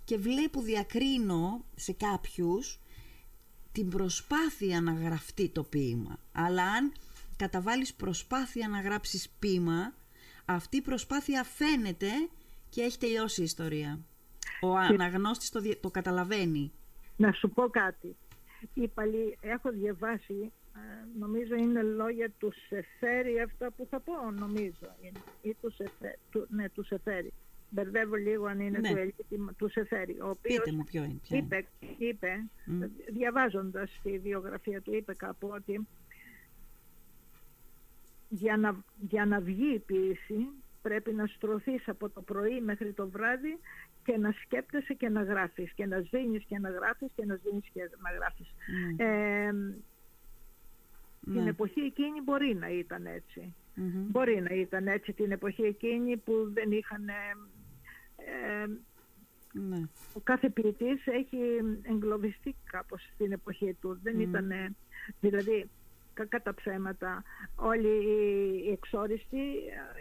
και 0.05 0.17
βλέπω, 0.19 0.61
διακρίνω 0.61 1.65
σε 1.75 1.93
κάποιους 1.93 2.81
την 3.77 3.89
προσπάθεια 3.89 4.81
να 4.81 4.93
γραφτεί 4.93 5.49
το 5.49 5.63
ποίημα. 5.63 6.19
Αλλά 6.33 6.63
αν 6.63 6.93
καταβάλεις 7.37 7.95
προσπάθεια 7.95 8.69
να 8.69 8.81
γράψεις 8.81 9.29
ποίημα, 9.39 9.93
αυτή 10.45 10.77
η 10.77 10.83
προσπάθεια 10.83 11.45
φαίνεται 11.45 12.11
και 12.69 12.83
έχει 12.83 12.99
τελειώσει 12.99 13.41
η 13.41 13.45
ιστορία. 13.45 13.99
Ο 14.61 14.77
αναγνώστης 14.77 15.51
το, 15.51 15.61
δι- 15.61 15.81
το 15.81 15.91
καταλαβαίνει. 15.91 16.73
Να 17.17 17.33
σου 17.33 17.51
πω 17.51 17.69
κάτι. 17.71 18.17
Η 18.75 18.89
παλι... 18.89 19.39
Έχω 19.41 19.71
διαβάσει, 19.71 20.53
ε, 20.75 21.19
νομίζω 21.19 21.55
είναι 21.55 21.83
λόγια 21.83 22.31
του 22.39 22.53
Σεφέρη 22.69 23.41
αυτά 23.41 23.71
που 23.71 23.87
θα 23.91 24.01
πω, 24.01 24.31
νομίζω. 24.31 24.89
Είναι. 25.01 25.21
Ή 25.43 25.57
του, 25.61 25.71
Σεφέ... 25.71 26.19
του... 26.31 26.47
Ναι, 26.51 26.69
του 26.69 26.85
Σεφέρη. 26.85 27.33
Μπερδεύω 27.71 28.15
λίγο 28.15 28.47
αν 28.47 28.61
είναι 28.61 28.79
Ναι. 28.79 28.89
του 28.91 28.97
Ελίτη, 28.97 29.25
του 29.57 29.69
Σεφέρη. 29.71 30.17
Ο 30.21 30.29
οποίος 30.29 30.59
Πείτε 30.65 30.77
μου 30.77 30.85
ποιο 30.85 31.05
είναι. 31.05 31.19
ποια 31.23 31.37
είναι. 31.37 31.47
είπε, 31.47 31.67
είπε 31.99 32.45
Μμ. 32.65 32.83
διαβάζοντας 33.13 34.01
τη 34.03 34.19
βιογραφία 34.19 34.81
του, 34.81 34.95
είπε 34.95 35.15
κάπου 35.15 35.51
ότι 35.55 35.87
για 38.29 38.57
να, 38.57 38.85
για 39.09 39.25
να 39.27 39.41
βγει 39.41 39.75
η 39.75 39.79
ποίηση 39.79 40.47
πρέπει 40.83 41.13
να 41.13 41.27
στρωθείς 41.27 41.89
από 41.89 42.09
το 42.09 42.21
πρωί 42.23 42.61
μέχρι 42.61 42.93
το 42.93 43.09
βράδυ 43.09 43.59
και 44.05 44.17
να 44.17 44.33
σκέπτεσαι 44.33 44.95
και 44.95 45.09
να 45.09 45.23
γράφεις 45.23 45.73
και 45.73 45.87
να 45.87 46.01
σβήνεις 46.01 46.45
και 46.45 46.59
να 46.59 46.69
γράφεις 46.71 47.09
και 47.17 47.25
να 47.25 47.35
σβήνεις 47.37 47.69
και 47.73 47.81
να 48.03 48.11
γράφεις. 48.11 48.49
Ναι. 48.97 49.05
Ε, 49.05 49.53
Ναι. 51.21 51.35
Την 51.39 51.47
εποχή 51.47 51.81
εκείνη 51.81 52.21
μπορεί 52.25 52.55
να 52.55 52.69
ήταν 52.69 53.07
έτσι. 53.07 53.55
Μμμ. 53.75 54.07
Μπορεί 54.11 54.41
να 54.41 54.55
ήταν 54.55 54.87
έτσι 54.87 55.13
την 55.13 55.31
εποχή 55.31 55.63
εκείνη 55.63 56.17
που 56.17 56.51
δεν 56.53 56.71
είχαν... 56.71 57.05
ε, 58.27 58.63
ε, 58.63 58.67
Ναι. 59.53 59.83
ο 60.13 60.21
κάθε 60.21 60.49
ποιητής 60.51 61.07
έχει 61.07 61.39
εγκλωβιστεί 61.83 62.55
κάπως 62.71 63.11
στην 63.15 63.33
εποχή 63.33 63.77
του. 63.81 63.99
Δεν 64.03 64.15
Μμμ. 64.15 64.21
ήταν, 64.21 64.77
δηλαδή, 65.21 65.71
κακά 66.15 66.43
τα 66.43 66.55
ψέματα, 66.55 67.23
όλοι 67.57 67.89
οι- 67.89 68.63
οι 68.67 68.71
εξόριστοι, 68.71 69.43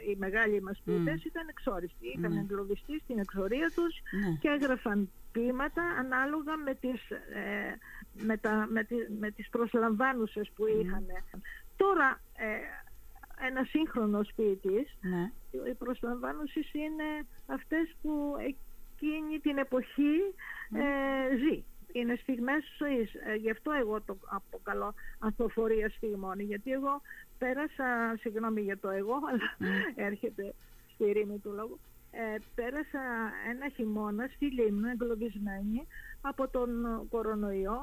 οι 0.10 0.15
μεγάλοι 0.17 0.62
μας 0.62 0.82
ποιητές 0.86 1.24
ήταν 1.24 1.48
εξόριστοι. 1.48 2.08
Είχαν 2.17 2.34
Ναι. 2.34 2.39
εγκλωβιστεί 2.39 3.00
στην 3.00 3.20
εξορία 3.20 3.72
τους 3.75 4.01
Ναι. 4.12 4.38
και 4.39 4.48
έγραφαν 4.48 5.10
ποίηματα 5.32 5.84
ανάλογα 5.84 6.58
με 6.58 6.75
τις, 6.75 7.10
ε, 7.12 7.77
με 8.24 8.38
τα, 8.38 8.67
με 8.70 8.84
τη, 8.84 8.96
με 9.20 9.32
τις 9.32 9.50
προσλαμβάνουσες 9.50 10.51
που 10.55 10.63
είχαν. 10.67 11.05
Τώρα, 11.75 12.22
ε, 12.36 12.46
ένα 13.48 13.63
σύγχρονος 13.63 14.32
ποιητής, 14.36 14.98
Ναι. 15.01 15.32
οι 15.70 15.74
προσλαμβάνουσες 15.74 16.74
είναι 16.74 17.27
αυτές 17.46 17.96
που 18.01 18.36
εκείνη 18.39 19.39
την 19.39 19.58
εποχή 19.58 20.15
ε, 20.74 21.36
ζει. 21.38 21.63
Είναι 21.92 22.15
στιγμές 22.15 22.63
ζωής. 22.77 23.13
Ε, 23.13 23.36
γι' 23.36 23.50
αυτό 23.50 23.72
εγώ 23.72 24.01
το 24.01 24.18
αποκαλώ 24.25 24.94
ανθοφορία 25.20 25.89
στιγμών. 25.89 26.39
Γιατί 26.39 26.72
εγώ 26.72 27.01
πέρασα, 27.38 28.15
συγγνώμη 28.20 28.62
για 28.62 28.77
το 28.80 28.89
εγώ, 28.89 29.13
αλλά 29.30 29.75
έρχεται 30.10 30.54
στη 30.94 31.12
ρήμη 31.12 31.38
του 31.39 31.51
λόγου. 31.51 31.80
Ε, 32.17 32.38
πέρασα 32.55 33.01
ένα 33.51 33.69
χειμώνα 33.75 34.27
στη 34.36 34.45
Λίμνο 34.51 34.89
εγκλωβισμένη 34.89 35.88
από 36.22 36.48
τον 36.48 36.69
κορονοϊό 37.10 37.79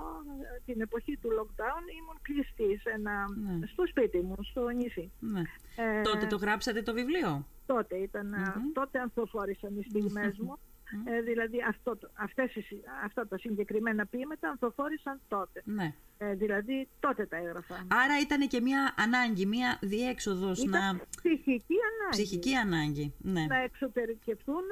ε, 0.57 0.61
την 0.73 0.81
εποχή 0.81 1.17
του 1.17 1.29
lockdown 1.39 1.83
ήμουν 1.99 2.19
κλειστή 2.23 2.79
σε 2.83 2.91
ένα, 2.91 3.12
Ναι. 3.59 3.67
στο 3.67 3.87
σπίτι 3.87 4.21
μου, 4.21 4.35
στο 4.41 4.69
νησί. 4.69 5.12
ναι. 5.21 5.43
Ε, 5.77 6.03
Τότε 6.03 6.27
το 6.27 6.37
γράψατε 6.37 6.83
το 6.83 6.93
βιβλίο; 6.93 7.47
τότε 7.67 7.97
ήταν, 7.97 8.35
α, 8.35 8.55
Μμμ. 8.59 8.73
τότε 8.73 8.99
ανθοφόρησαν 8.99 9.77
οι 9.79 9.85
στιγμές 9.89 10.39
μου. 10.45 10.59
Ε, 11.05 11.21
δηλαδή 11.21 11.59
αυτό, 11.69 11.97
το- 11.97 12.11
αυτές, 12.15 12.55
οι 12.55 12.61
συ- 12.61 12.85
αυτά 13.05 13.27
τα 13.29 13.39
συγκεκριμένα 13.39 14.07
ποίηματα 14.07 14.49
ανθοφόρησαν 14.49 15.21
τότε. 15.29 15.63
Ναι. 15.65 15.95
Ε, 16.19 16.35
δηλαδή 16.35 16.89
τότε 17.01 17.27
τα 17.27 17.37
έγραφα. 17.37 17.75
Άρα 17.75 18.21
ήταν 18.21 18.49
και 18.49 18.61
μια 18.61 18.95
ανάγκη, 18.99 19.47
μια 19.47 19.79
διέξοδος 19.81 20.63
Ήταν 20.63 20.97
να... 20.97 21.01
ψυχική 21.17 21.75
ανάγκη. 21.91 22.11
Ψυχική 22.23 22.55
ανάγκη. 22.55 23.15
Ναι. 23.19 23.47
Να 23.47 23.57
εξωτερικευτούν 23.57 24.63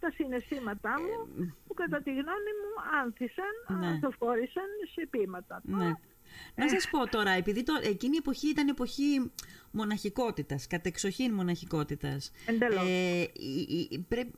τα 0.00 0.10
συναισθήματά 0.10 0.94
μου 1.00 1.52
που 1.66 1.74
κατά 1.74 2.02
τη 2.02 2.10
γνώμη 2.10 2.52
μου 2.60 2.98
άνθησαν, 3.02 3.78
Ναι. 3.80 3.86
ανθοφόρησαν 3.86 4.64
σε 4.94 5.06
ποίηματα. 5.10 5.60
Ναι. 5.64 5.92
Να 6.54 6.68
σας 6.68 6.88
πω 6.90 7.08
τώρα, 7.08 7.30
επειδή 7.30 7.62
το, 7.62 7.72
εκείνη 7.82 8.14
η 8.14 8.18
εποχή 8.18 8.48
ήταν 8.48 8.68
εποχή 8.68 9.30
μοναχικότητας, 9.70 10.66
κατεξοχήν 10.66 11.32
μοναχικότητας. 11.34 12.30
Εντελώς. 12.46 12.88
Ε, 12.88 13.20
η- 13.32 13.88
η- 13.90 14.04
πρέ- 14.08 14.34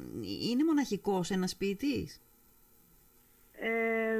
είναι 0.51 0.65
μοναχικός 0.65 1.31
ένας 1.31 1.57
ποιητής; 1.57 2.21
Ε, 3.53 4.19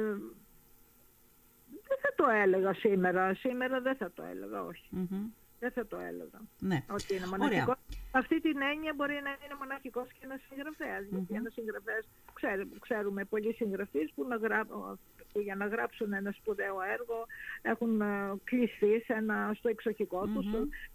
δεν 1.87 1.97
θα 2.01 2.13
το 2.15 2.29
έλεγα 2.29 2.73
σήμερα. 2.73 3.33
Σήμερα 3.33 3.81
δεν 3.81 3.95
θα 3.95 4.11
το 4.13 4.23
έλεγα, 4.23 4.63
όχι. 4.63 4.87
Μμμ. 4.89 5.25
Δεν 5.59 5.71
θα 5.71 5.87
το 5.87 5.97
έλεγα. 5.97 6.39
Ναι. 6.59 6.83
Ότι 6.89 7.15
είναι 7.15 7.25
Ωραία. 7.25 7.37
μοναχικός. 7.37 7.75
Αυτή 8.11 8.41
την 8.41 8.61
έννοια 8.71 8.93
μπορεί 8.95 9.13
να 9.13 9.29
είναι 9.45 9.55
μοναχικός 9.59 10.07
και 10.09 10.19
ένας 10.21 10.39
συγγραφέας. 10.49 11.03
Γιατί 11.11 11.33
ένας 11.35 11.53
συγγραφέας, 11.53 12.05
ξέρουμε, 12.33 12.75
ξέρουμε 12.79 13.25
πολλοί 13.25 13.53
συγγραφείς 13.53 14.11
που, 14.15 14.27
να 14.27 14.35
γρά- 14.35 14.67
που 15.31 15.39
για 15.39 15.55
να 15.55 15.65
γράψουν 15.67 16.13
ένα 16.13 16.31
σπουδαίο 16.31 16.75
έργο 16.93 17.25
έχουν 17.61 18.01
ε, 18.01 18.33
κλειστεί 18.43 19.01
σε 19.05 19.13
ένα, 19.13 19.51
στο 19.57 19.69
εξοχικό 19.69 20.25
τους. 20.27 20.45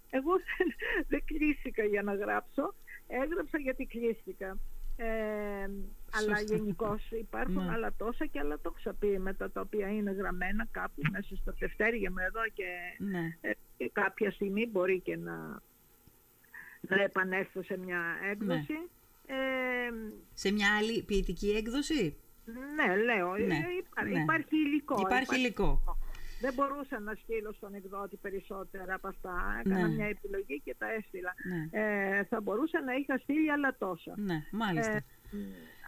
Εγώ 0.09 0.31
δεν, 0.31 0.67
δεν 1.07 1.21
κλείστηκα 1.25 1.83
για 1.83 2.01
να 2.03 2.13
γράψω. 2.15 2.73
Έγραψα 3.07 3.57
γιατί 3.59 3.85
κλείστηκα. 3.85 4.57
Ε, 4.99 5.69
αλλά 6.11 6.39
γενικώς 6.41 7.11
υπάρχουν 7.11 7.63
Ναι. 7.65 7.71
άλλα 7.71 7.93
τόσα 7.97 8.25
και 8.25 8.39
άλλα 8.39 8.59
τόσα 8.59 8.93
ποίηματα 8.93 9.51
τα 9.51 9.61
οποία 9.61 9.87
είναι 9.87 10.11
γραμμένα 10.11 10.67
κάπου 10.71 11.01
μέσα 11.11 11.35
στα 11.35 11.53
τευτέρια 11.59 12.09
μου 12.11 12.17
εδώ 12.27 12.41
και 12.53 12.65
Ναι. 12.97 13.37
ε, 13.41 13.51
και 13.77 13.89
κάποια 13.93 14.31
στιγμή 14.31 14.67
μπορεί 14.67 14.99
και 14.99 15.15
να, 15.17 15.61
να 16.81 17.01
επανέλθω 17.03 17.63
σε 17.63 17.77
μια 17.77 18.01
έκδοση. 18.31 18.73
Ε, 19.25 19.35
Σε 20.33 20.51
μια 20.51 20.77
άλλη 20.77 21.03
ποιητική 21.03 21.49
έκδοση; 21.49 22.17
Ναι, 22.75 22.95
λέω, 22.95 23.35
ε, 23.35 23.39
Ναι, 23.45 23.65
υπά- 23.79 24.03
ναι. 24.03 24.19
υπάρχει 24.19 24.55
υλικό. 24.57 24.95
Υπάρχει 24.99 25.35
υλικό. 25.35 25.81
Δεν 26.41 26.53
μπορούσα 26.53 26.99
να 26.99 27.13
στείλω 27.13 27.51
στον 27.51 27.73
εκδότη 27.73 28.15
περισσότερα 28.17 28.93
από 28.93 29.07
αυτά. 29.07 29.61
Έκανα 29.65 29.87
Ναι. 29.87 29.93
μια 29.95 30.05
επιλογή 30.07 30.61
και 30.63 30.75
τα 30.77 30.91
έστειλα. 30.91 31.33
Ναι. 31.49 31.81
Ε, 31.81 32.23
θα 32.23 32.41
μπορούσα 32.41 32.81
να 32.81 32.93
είχα 32.93 33.17
στείλει 33.17 33.51
άλλα 33.51 33.75
τόσα. 33.77 34.13
Ναι, 34.15 34.43
μάλιστα. 34.51 34.91
Ε, 34.91 35.03
μ, 35.31 35.37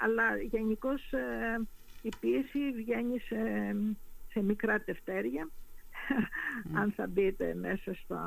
αλλά 0.03 0.37
γενικώς 0.37 1.11
η 2.01 2.09
πίεση 2.19 2.71
βγαίνει 2.75 3.19
σε, 3.19 3.37
σε 4.31 4.41
μικρά 4.41 4.79
τευτέρια. 4.83 5.49
Αν 6.73 6.91
θα 6.91 7.07
μπείτε 7.07 7.53
μέσα 7.55 7.93
στα... 7.93 8.23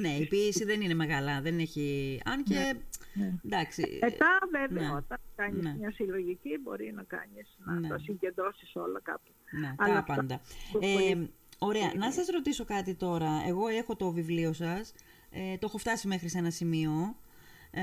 ναι, 0.00 0.08
η 0.08 0.26
ποιήση 0.26 0.64
δεν 0.64 0.80
είναι 0.80 0.94
μεγάλα, 0.94 1.40
δεν 1.40 1.58
έχει... 1.58 2.20
Αν 2.24 2.42
και... 2.42 2.74
Ναι. 3.14 3.32
Εντάξει. 3.44 3.98
Μετά 4.00 4.38
βέβαια 4.50 4.88
ναι. 4.88 4.94
όταν 4.96 5.18
κάνεις 5.36 5.62
Ναι. 5.64 5.74
μια 5.78 5.90
συλλογική 5.90 6.58
μπορεί 6.62 6.92
να 6.92 7.02
κάνεις, 7.02 7.56
να 7.64 7.72
Ναι. 7.80 7.88
τα 7.88 7.98
συγκεντρώσεις 7.98 8.74
όλα 8.74 9.00
κάπου. 9.02 9.30
Ναι, 9.60 9.74
Αλλά 9.78 9.92
τα 9.92 9.98
αυτά- 9.98 10.14
πάντα. 10.14 10.40
το 10.72 10.78
Ε, 10.82 10.92
πολύ- 10.94 11.30
ωραία, 11.58 11.92
να 11.96 12.12
σας 12.12 12.26
ρωτήσω 12.26 12.64
κάτι 12.64 12.94
τώρα. 12.94 13.30
Εγώ 13.46 13.66
έχω 13.68 13.96
το 13.96 14.10
βιβλίο 14.10 14.52
σας, 14.52 14.92
ε, 15.30 15.52
το 15.58 15.66
έχω 15.66 15.78
φτάσει 15.78 16.06
μέχρι 16.06 16.28
σε 16.28 16.38
ένα 16.38 16.50
σημείο. 16.50 17.16
Ε, 17.70 17.82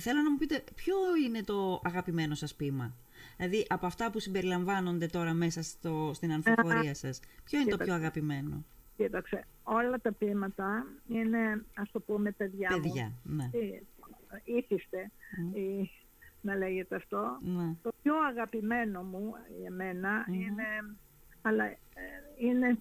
θέλω 0.00 0.20
να 0.22 0.30
μου 0.30 0.36
πείτε 0.38 0.64
ποιο 0.74 0.96
είναι 1.26 1.42
το 1.42 1.80
αγαπημένο 1.84 2.34
σας 2.34 2.54
ποίημα; 2.54 2.96
Δηλαδή 3.36 3.66
από 3.68 3.86
αυτά 3.86 4.10
που 4.10 4.18
συμπεριλαμβάνονται 4.20 5.06
τώρα 5.06 5.32
μέσα 5.32 5.62
στο, 5.62 6.10
στην 6.14 6.32
ανθοφορία 6.32 6.94
σας. 6.94 7.20
Ποιο 7.44 7.60
είναι 7.60 7.70
το 7.70 7.76
πιο 7.76 7.94
αγαπημένο; 7.94 8.64
Κοίταξε, 8.96 9.44
όλα 9.62 9.98
τα 10.00 10.12
ποίηματα 10.12 10.86
είναι, 11.08 11.64
ας 11.74 11.90
το 11.90 12.00
πούμε, 12.00 12.30
παιδιά, 12.30 12.68
Παιδιά, 12.82 13.12
ναι. 13.22 13.44
μου. 13.44 13.50
Ε, 13.52 13.82
Ήθιστε, 14.44 15.10
ή 15.52 15.90
να 16.40 16.54
λέγεται 16.56 16.96
αυτό. 16.96 17.38
ναι. 17.40 17.74
Το 17.82 17.92
πιο 18.02 18.14
αγαπημένο 18.28 19.02
μου 19.02 19.34
για 19.60 19.70
μένα 19.70 20.26
είναι, 20.30 20.64
αλλά 21.42 21.64
ε, 21.64 21.76
είναι, 22.36 22.78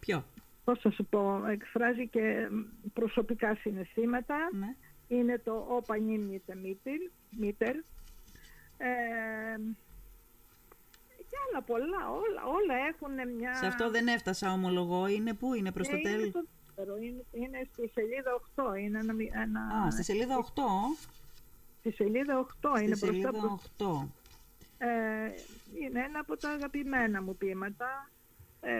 Ποιο; 0.00 0.24
πώς 0.64 0.80
θα 0.80 0.90
σου 0.90 1.04
πω, 1.04 1.46
εκφράζει 1.46 2.08
και 2.08 2.48
προσωπικά 2.92 3.54
συναισθήματα. 3.54 4.36
Ναι. 4.52 4.74
είναι 5.08 5.38
το 5.44 5.66
«Ο 5.70 5.82
πανί 5.86 6.18
μήτε 6.18 6.54
μήτερ». 7.30 7.76
Ε, 8.80 9.56
και 9.56 9.87
άλλα 11.48 11.62
πολλά, 11.62 12.10
όλα, 12.10 12.42
όλα 12.56 12.74
έχουν 12.90 13.34
μια... 13.36 13.54
Σε 13.54 13.66
αυτό 13.66 13.90
δεν 13.90 14.06
έφτασα 14.06 14.52
ομολογώ. 14.52 15.06
Είναι 15.06 15.32
πού, 15.34 15.54
είναι 15.54 15.72
προς 15.72 15.88
Ε, 15.88 15.90
το 15.90 15.96
είναι 15.96 16.08
τέλος. 16.10 16.30
το 16.32 16.44
δεύτερο, 16.66 16.96
είναι, 16.96 17.24
είναι 17.32 17.66
στη 17.72 17.90
σελίδα 17.94 18.40
8, 18.54 18.78
είναι 18.80 18.98
ένα, 18.98 19.12
μη- 19.12 19.30
ένα, 19.34 19.60
Α, 19.86 19.90
στη 19.90 20.02
σελίδα 20.04 20.36
8. 20.54 20.62
στη 21.78 21.90
σελίδα 21.92 22.38
8 22.38 22.68
Στη 22.74 22.84
είναι 22.84 22.88
μπροστά 22.88 23.06
σελίδα 23.06 23.30
προς- 23.30 23.70
8. 23.78 24.08
ε, 24.78 24.88
είναι 25.82 26.00
ένα 26.04 26.18
από 26.20 26.36
τα 26.36 26.50
αγαπημένα 26.50 27.22
μου 27.22 27.36
ποίηματα. 27.36 28.10
Ε, 28.60 28.76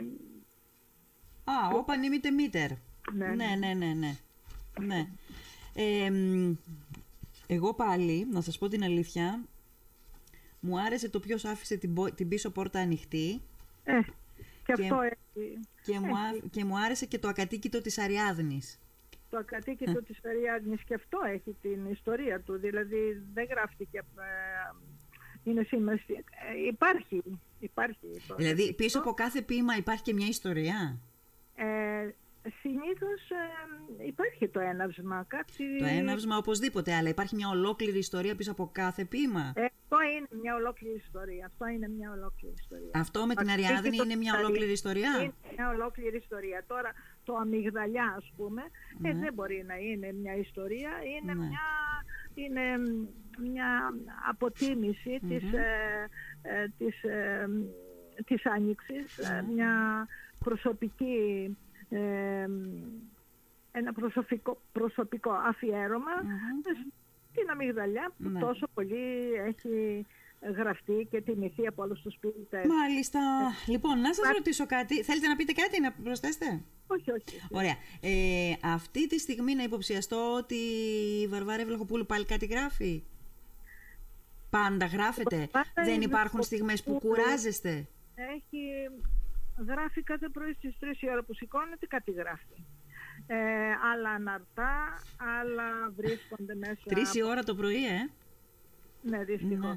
Α, 1.44 1.68
όπα 1.74 1.96
νίμητε 1.96 2.30
μήτερ. 2.30 2.70
ναι, 3.12 3.26
Ναι, 3.26 3.54
ναι, 3.58 3.74
ναι, 3.74 3.92
ναι. 3.92 4.16
ναι. 4.80 5.08
Ε, 5.74 6.10
μ, 6.10 6.54
εγώ 7.46 7.74
πάλι, 7.74 8.26
να 8.30 8.40
σας 8.40 8.58
πω 8.58 8.68
την 8.68 8.84
αλήθεια, 8.84 9.40
μου 10.60 10.80
άρεσε 10.80 11.08
το 11.08 11.20
ποιος 11.20 11.44
άφησε 11.44 11.76
την, 11.76 11.94
πο- 11.94 12.14
την 12.14 12.28
πίσω 12.28 12.50
πόρτα 12.50 12.80
ανοιχτή 12.80 13.40
Ε, 13.84 14.00
και 14.64 14.72
Και- 14.72 14.82
αυτό 14.82 15.00
έχει 15.00 15.58
και 15.82 15.98
μου, 15.98 16.16
α- 16.16 16.48
και 16.50 16.64
μου 16.64 16.78
άρεσε 16.78 17.06
και 17.06 17.18
το 17.18 17.28
ακατοίκητο 17.28 17.80
της 17.80 17.98
Αριάδνης. 17.98 18.80
το 19.30 19.36
ακατοίκητο 19.38 20.02
της 20.08 20.18
Αριάδνης 20.24 20.82
και 20.84 20.94
αυτό 20.94 21.18
έχει 21.32 21.56
την 21.62 21.90
ιστορία 21.90 22.40
του. 22.40 22.58
Δηλαδή 22.58 23.22
δεν 23.34 23.46
γράφτηκε... 23.50 23.98
ε, 23.98 24.02
είναι 25.44 25.62
σημασία. 25.62 26.22
Ε, 26.54 26.66
υπάρχει. 26.66 27.22
υπάρχει 27.60 27.98
το 28.26 28.34
Δηλαδή 28.34 28.52
ακατοίκητο. 28.62 28.74
πίσω 28.84 28.98
από 28.98 29.12
κάθε 29.12 29.42
ποίημα 29.42 29.76
υπάρχει 29.76 30.02
και 30.02 30.12
μια 30.14 30.26
ιστορία; 30.26 30.98
Ε, 31.54 32.08
συνήθως 32.60 33.20
ε, 33.98 34.06
υπάρχει 34.06 34.48
το 34.48 34.60
έναυσμα. 34.60 35.24
Κάτι... 35.28 35.78
Το 35.78 35.84
έναυσμα 35.84 36.36
οπωσδήποτε, 36.36 36.94
αλλά 36.94 37.08
υπάρχει 37.08 37.34
μια 37.34 37.48
ολόκληρη 37.48 37.98
ιστορία 37.98 38.34
πίσω 38.34 38.50
από 38.50 38.70
κάθε 38.72 39.04
ποίημα. 39.04 39.52
Ε, 39.54 39.64
αυτό 39.64 39.96
είναι 40.16 40.40
μια 40.42 40.54
ολόκληρη 40.54 40.96
ιστορία. 40.96 41.46
Αυτό 41.46 41.66
είναι 41.66 41.88
μια 41.88 42.10
ολόκληρη 42.10 42.54
ιστορία. 42.58 42.90
Αυτό 42.94 43.26
με 43.26 43.34
την 43.34 43.48
Ακατοίκητο 43.48 43.72
Αριάδνη 43.74 43.96
είναι 44.04 44.16
μια 44.16 44.32
της 44.32 44.40
ολόκληρη 44.42 44.72
ιστορία; 44.72 45.10
Είναι 45.20 45.32
μια 45.56 45.68
ολόκληρη 45.68 46.16
ιστορία. 46.16 46.64
Τώρα 46.66 46.92
το 47.24 47.34
αμυγδαλιά 47.34 48.14
ας 48.16 48.32
πούμε 48.36 48.62
ε, 49.02 49.12
Ναι. 49.12 49.18
δεν 49.20 49.32
μπορεί 49.34 49.64
να 49.66 49.76
είναι 49.76 50.12
μια 50.12 50.34
ιστορία. 50.36 50.90
Είναι 51.04 51.34
Ναι. 51.34 51.44
μια... 51.46 51.66
Είναι, 52.34 52.62
μια 53.52 53.94
αποτίμηση 54.28 55.20
της, 55.28 55.52
ε, 55.52 56.08
ε, 56.42 56.66
της, 56.78 57.02
ε, 57.02 57.48
της 58.26 58.46
Άνοιξης, 58.46 59.18
ε, 59.18 59.44
μια 59.54 60.06
προσωπική 60.38 61.16
ε, 61.46 61.50
ένα 63.72 63.92
προσωπικό, 63.94 64.60
προσωπικό 64.72 65.30
αφιέρωμα 65.30 66.10
στην 67.30 67.50
αμυγδαλιά 67.50 68.12
που 68.22 68.28
Ναι. 68.28 68.40
τόσο 68.40 68.66
πολύ 68.74 69.32
έχει 69.46 70.06
γραφτεί 70.56 71.06
και 71.10 71.20
τιμηθεί 71.20 71.66
από 71.66 71.82
όλους 71.82 72.00
τους 72.00 72.16
ποιητές. 72.20 72.66
Μάλιστα. 72.66 73.20
Λοιπόν, 73.66 74.00
να 74.00 74.14
σας 74.14 74.30
ρωτήσω 74.36 74.66
κάτι. 74.66 75.02
Θέλετε 75.02 75.26
να 75.28 75.36
πείτε 75.36 75.52
κάτι, 75.52 75.80
να 75.80 75.92
προσθέσετε; 75.92 76.62
Όχι, 76.86 77.10
όχι. 77.10 77.40
Ωραία. 77.50 77.76
Ε, 78.00 78.52
αυτή 78.62 79.06
τη 79.06 79.18
στιγμή 79.18 79.54
να 79.54 79.62
υποψιαστώ 79.62 80.34
ότι 80.34 80.54
η 81.22 81.26
Βαρβάρα 81.26 81.62
Ευλαχοπούλου 81.62 82.06
πάλι 82.06 82.24
κάτι 82.24 82.46
γράφει; 82.46 83.02
Πάντα 84.50 84.86
γράφετε. 84.86 85.36
Βαρβάρα 85.36 85.72
Δεν 85.84 86.00
υπάρχουν 86.00 86.42
στιγμές 86.42 86.82
που 86.82 86.90
Ευλαχοπούλου- 86.94 87.24
κουράζεστε; 87.24 87.86
Έχει 88.14 88.58
γράφει 89.66 90.02
κάθε 90.02 90.28
πρωί 90.28 90.52
στις 90.52 90.76
3 90.80 90.84
η 91.00 91.10
ώρα 91.10 91.22
που 91.22 91.34
σηκώνεται 91.34 91.86
κάτι 91.86 92.10
γράφει. 92.10 92.64
Ε, 93.26 93.36
άλλα 93.92 94.10
αναρτά, 94.10 95.02
άλλα 95.40 95.90
βρίσκονται 95.96 96.54
μέσα. 96.54 96.82
Τρεις 96.84 97.14
η 97.14 97.22
ώρα 97.22 97.42
το 97.42 97.54
πρωί, 97.54 97.86
ε; 97.86 98.10
Ναι, 99.02 99.24
δυστυχώς. 99.24 99.58
Ναι. 99.68 99.76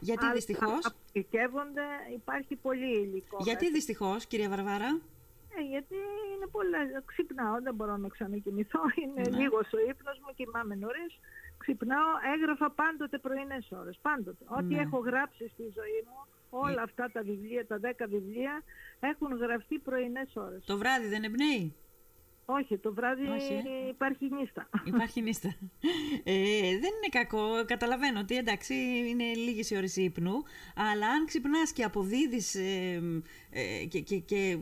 Γιατί 0.00 0.24
Άλλα 0.24 0.34
δυστυχώς; 0.34 0.86
αποθηκεύονται, 0.86 1.86
υπάρχει 2.14 2.56
πολύ 2.56 2.98
υλικό. 3.00 3.36
Γιατί 3.40 3.64
μέσα. 3.64 3.74
δυστυχώς, 3.76 4.26
κυρία 4.26 4.48
Βαρβάρα; 4.48 4.90
Ε, 5.58 5.62
γιατί 5.62 5.94
είναι 6.34 6.46
πολλά. 6.50 6.78
Ξυπνάω, 7.04 7.60
δεν 7.62 7.74
μπορώ 7.74 7.96
να 7.96 8.08
ξανακοιμηθώ. 8.08 8.80
Είναι 9.02 9.22
Ναι. 9.28 9.36
λίγος 9.38 9.72
ο 9.72 9.78
ύπνος 9.90 10.18
μου, 10.24 10.34
κοιμάμαι 10.34 10.74
νωρίς. 10.74 11.12
Ξυπνάω, 11.58 12.10
έγραφα 12.34 12.70
πάντοτε 12.70 13.18
πρωινές 13.18 13.70
ώρες. 13.80 13.98
Πάντοτε. 14.02 14.44
Ό,τι 14.58 14.74
Ναι. 14.74 14.80
έχω 14.80 14.98
γράψει 14.98 15.48
στη 15.48 15.62
ζωή 15.78 16.00
μου, 16.08 16.18
όλα 16.54 16.82
αυτά 16.82 17.10
τα 17.12 17.22
βιβλία, 17.22 17.66
τα 17.66 17.78
δέκα 17.78 18.06
βιβλία, 18.06 18.62
έχουν 19.00 19.36
γραφτεί 19.36 19.78
πρωινές 19.78 20.32
ώρες. 20.34 20.64
Το 20.64 20.78
βράδυ 20.78 21.06
δεν 21.06 21.22
εμπνέει; 21.22 21.74
Όχι, 22.44 22.78
το 22.78 22.94
βράδυ 22.94 23.26
Όχι, 23.26 23.52
ε. 23.52 23.88
υπάρχει 23.88 24.28
νύστα. 24.30 24.68
Υπάρχει 24.84 25.20
νύστα. 25.20 25.48
Ε, 26.24 26.32
δεν 26.70 26.92
είναι 26.96 27.10
κακό. 27.10 27.64
Καταλαβαίνω 27.66 28.20
ότι 28.20 28.36
εντάξει 28.36 28.74
είναι 29.08 29.24
λίγες 29.24 29.70
οι 29.70 29.76
ώρες 29.76 29.96
ύπνου, 29.96 30.32
αλλά 30.74 31.08
αν 31.08 31.26
ξυπνάς 31.26 31.72
και 31.72 31.84
αποδίδεις 31.84 32.54
ε, 32.54 33.02
ε, 33.50 33.84
και, 33.84 34.00
και, 34.00 34.16
και, 34.18 34.58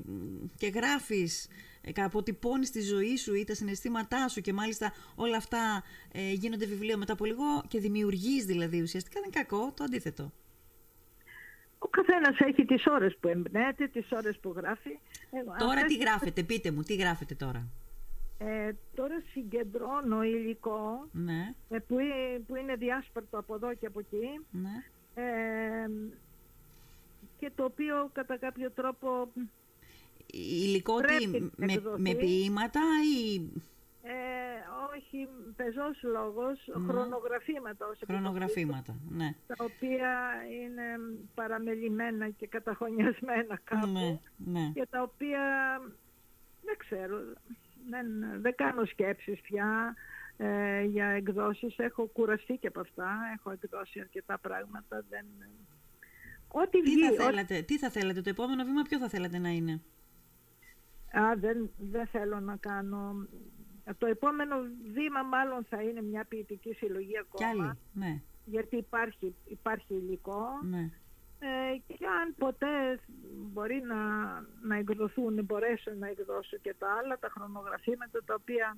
και 0.56 0.66
γράφεις, 0.66 1.48
ε, 1.82 2.02
αποτυπώνεις 2.02 2.70
τη 2.70 2.80
ζωή 2.80 3.16
σου 3.16 3.34
ή 3.34 3.44
τα 3.44 3.54
συναισθήματά 3.54 4.28
σου 4.28 4.40
και 4.40 4.52
μάλιστα 4.52 4.92
όλα 5.14 5.36
αυτά 5.36 5.82
ε, 6.12 6.32
γίνονται 6.32 6.66
βιβλίο 6.66 6.98
μετά 6.98 7.12
από 7.12 7.24
λίγο 7.24 7.62
και 7.68 7.78
δημιουργείς 7.78 8.44
δηλαδή 8.44 8.82
ουσιαστικά 8.82 9.20
δεν 9.20 9.30
είναι 9.30 9.44
κακό, 9.44 9.72
το 9.76 9.84
αντίθετο. 9.84 10.32
Ο 11.82 11.88
καθένας 11.88 12.38
έχει 12.38 12.64
τις 12.64 12.86
ώρες 12.86 13.16
που 13.20 13.28
εμπνέεται, 13.28 13.86
τις 13.86 14.06
ώρες 14.12 14.38
που 14.38 14.54
γράφει. 14.56 14.98
Εγώ, 15.30 15.54
Τώρα 15.58 15.72
αυτές- 15.72 15.86
τι 15.92 15.96
γράφετε, 15.96 16.42
πείτε 16.42 16.70
μου, 16.70 16.82
τι 16.82 16.94
γράφετε 16.94 17.34
τώρα; 17.34 17.66
Ε, 18.38 18.72
τώρα 18.94 19.22
συγκεντρώνω 19.32 20.22
υλικό 20.22 21.08
Ναι, 21.12 21.54
ε, 21.68 21.78
που, 21.78 21.98
ε- 21.98 22.38
που 22.46 22.56
είναι 22.56 22.74
διάσπαρτο 22.76 23.38
από 23.38 23.54
εδώ 23.54 23.74
και 23.74 23.86
από 23.86 23.98
εκεί 24.00 24.40
ναι. 24.50 24.84
ε, 25.24 25.90
και 27.38 27.50
το 27.54 27.64
οποίο 27.64 28.10
κατά 28.12 28.36
κάποιο 28.38 28.70
τρόπο 28.70 29.28
Υλικό 30.32 30.96
τι, 31.00 31.06
Πρέπει 31.06 31.52
να 31.56 31.66
με, 31.66 31.72
εκδοθεί. 31.72 32.00
με 32.02 32.14
ποίηματα 32.14 32.80
ή 33.34 33.40
ε, 34.02 34.12
όχι 34.96 35.28
πεζός 35.56 36.02
λόγος, 36.02 36.68
χρονογραφήματα 36.86 37.86
ως 37.86 37.98
χρονογραφήματα. 38.06 38.96
Ναι. 39.08 39.24
επιτοπλίστων, 39.24 39.56
τα 39.56 39.64
οποία 39.64 40.12
είναι 40.60 40.84
παραμελημένα 41.34 42.28
και 42.28 42.46
καταχωνιασμένα 42.46 43.60
κάπου 43.64 43.86
Ναι, 43.86 44.18
ναι. 44.36 44.70
και 44.74 44.86
τα 44.90 45.02
οποία 45.02 45.40
δεν 46.64 46.76
ξέρω, 46.78 47.16
δεν, 47.90 48.06
δεν 48.40 48.54
κάνω 48.54 48.84
σκέψεις 48.84 49.40
πια 49.40 49.94
ε, 50.36 50.82
για 50.82 51.06
εκδόσεις. 51.06 51.78
Έχω 51.78 52.06
κουραστεί 52.06 52.56
και 52.56 52.66
από 52.66 52.80
αυτά, 52.80 53.18
έχω 53.36 53.50
εκδώσει 53.50 54.00
αρκετά 54.00 54.38
πράγματα. 54.38 55.04
Δεν... 55.08 55.26
Ό,τι 56.48 56.80
Τι 56.82 56.90
βγει, 56.90 57.00
θα, 57.02 57.12
ό,τι- 57.12 57.22
θέλατε, 57.22 57.62
τι 57.62 57.78
θα 57.78 57.90
θέλατε, 57.90 58.20
το 58.20 58.28
επόμενο 58.30 58.64
βήμα 58.64 58.82
ποιο 58.82 58.98
θα 58.98 59.08
θέλατε 59.08 59.38
να 59.38 59.48
είναι; 59.48 59.80
Α, 61.12 61.22
δεν, 61.36 61.70
δεν 61.78 62.06
θέλω 62.06 62.40
να 62.40 62.56
κάνω... 62.56 63.26
Το 63.98 64.06
επόμενο 64.06 64.56
βήμα 64.92 65.22
μάλλον 65.22 65.64
θα 65.68 65.82
είναι 65.82 66.02
μια 66.02 66.24
ποιητική 66.24 66.72
συλλογή 66.72 67.10
Κι 67.10 67.18
ακόμα, 67.18 67.64
άλλοι. 67.64 67.78
Ναι, 67.92 68.20
γιατί 68.44 68.76
υπάρχει, 68.76 69.34
υπάρχει 69.46 69.94
υλικό 69.94 70.46
ναι. 70.70 70.90
ε, 71.38 71.76
και 71.86 72.06
αν 72.22 72.34
ποτέ 72.38 72.98
μπορεί 73.52 73.82
να, 73.86 73.96
να 74.62 74.76
εκδοθούν, 74.76 75.44
μπορέσω 75.44 75.90
να 75.98 76.08
εκδώσω 76.08 76.56
και 76.56 76.74
τα 76.78 76.86
άλλα, 77.02 77.18
τα 77.18 77.28
χρονογραφήματα 77.30 78.24
τα 78.24 78.34
οποία 78.34 78.76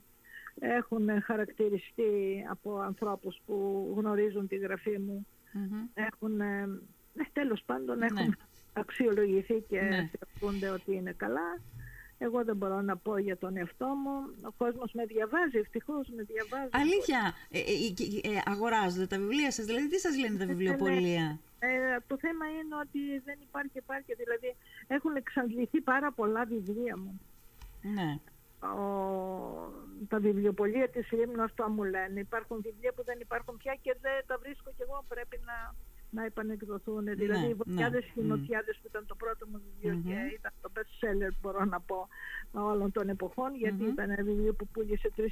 έχουν 0.59 1.23
χαρακτηριστεί 1.23 2.45
από 2.51 2.79
ανθρώπους 2.79 3.41
που 3.47 3.87
γνωρίζουν 3.97 4.47
τη 4.49 4.57
γραφή 4.57 4.99
μου, 4.99 5.27
Μμμ. 5.53 5.87
έχουν, 5.95 6.41
ε, 6.41 6.61
ε, 7.17 7.23
τέλος 7.33 7.63
πάντων 7.67 7.99
Ναι. 7.99 8.07
έχουν 8.07 8.37
αξιολογηθεί 8.73 9.65
και 9.69 9.81
Ναι. 9.81 10.11
θεωρούνται 10.39 10.69
ότι 10.69 10.95
είναι 10.95 11.13
καλά. 11.13 11.61
Εγώ 12.25 12.45
δεν 12.45 12.57
μπορώ 12.57 12.81
να 12.81 12.97
πω 12.97 13.19
για 13.19 13.37
τον 13.37 13.57
εαυτό 13.57 13.87
μου. 13.87 14.15
Ο 14.43 14.53
κόσμος 14.57 14.93
με 14.93 15.05
διαβάζει, 15.05 15.59
ευτυχώς 15.59 16.09
με 16.17 16.23
διαβάζει. 16.23 16.71
Αλήθεια, 16.73 17.21
ε, 17.51 17.59
ε, 17.59 17.63
ε, 17.63 18.35
ε, 18.35 18.43
αγοράζονται 18.45 19.07
τα 19.07 19.19
βιβλία 19.19 19.51
σας, 19.51 19.65
δηλαδή 19.65 19.89
τι 19.89 19.99
σας 19.99 20.19
λένε 20.19 20.39
τα 20.39 20.47
βιβλιοπολία; 20.47 21.39
Ε, 21.59 21.97
το 22.07 22.17
θέμα 22.25 22.45
είναι 22.57 22.75
ότι 22.85 23.01
δεν 23.25 23.39
υπάρχει 23.49 23.77
επάρκεια. 23.85 24.15
Δηλαδή 24.23 24.57
έχουν 24.87 25.17
εξαντληθεί 25.17 25.81
πάρα 25.81 26.13
πολλά 26.13 26.45
βιβλία 26.45 26.97
μου. 26.97 27.21
Ναι, 27.97 28.11
Ο, 28.69 28.85
τα 30.09 30.19
βιβλιοπολία 30.19 30.89
της 30.89 31.13
Λίμνου 31.13 31.43
αυτό 31.43 31.69
μου 31.69 31.83
λένε. 31.83 32.21
Υπάρχουν 32.21 32.61
βιβλία 32.63 32.93
που 32.97 33.05
δεν 33.05 33.19
υπάρχουν 33.21 33.57
πια 33.57 33.75
και 33.85 33.97
δεν 34.01 34.19
τα 34.27 34.37
βρίσκω 34.43 34.71
κι 34.77 34.83
εγώ. 34.83 35.05
Πρέπει 35.09 35.41
να, 35.49 35.75
να 36.11 36.25
επανεκδοθούν. 36.25 37.05
δηλαδή 37.05 37.47
οι 37.49 37.55
Βοτιάδες 37.55 38.05
ναι. 38.05 38.11
και 38.13 38.21
οι 38.21 38.25
Νοτιάδες 38.25 38.77
που 38.81 38.87
ήταν 38.93 39.07
το 39.07 39.15
πρώτο 39.15 39.47
μου 39.51 39.63
βιβλίο 39.65 39.95
Μμμ. 39.97 40.05
και 40.09 40.35
ήταν 40.39 40.53
το 40.61 40.71
best 41.03 41.07
seller 41.07 41.33
μπορώ 41.41 41.65
να 41.65 41.81
πω 41.81 42.09
όλων 42.53 42.93
των 42.93 43.09
εποχών 43.09 43.55
γιατί 43.55 43.85
ήταν 43.85 44.11
ένα 44.11 44.23
βιβλίο 44.23 44.55
που 44.55 44.67
πούλησε 44.67 45.11
3.000 45.17 45.23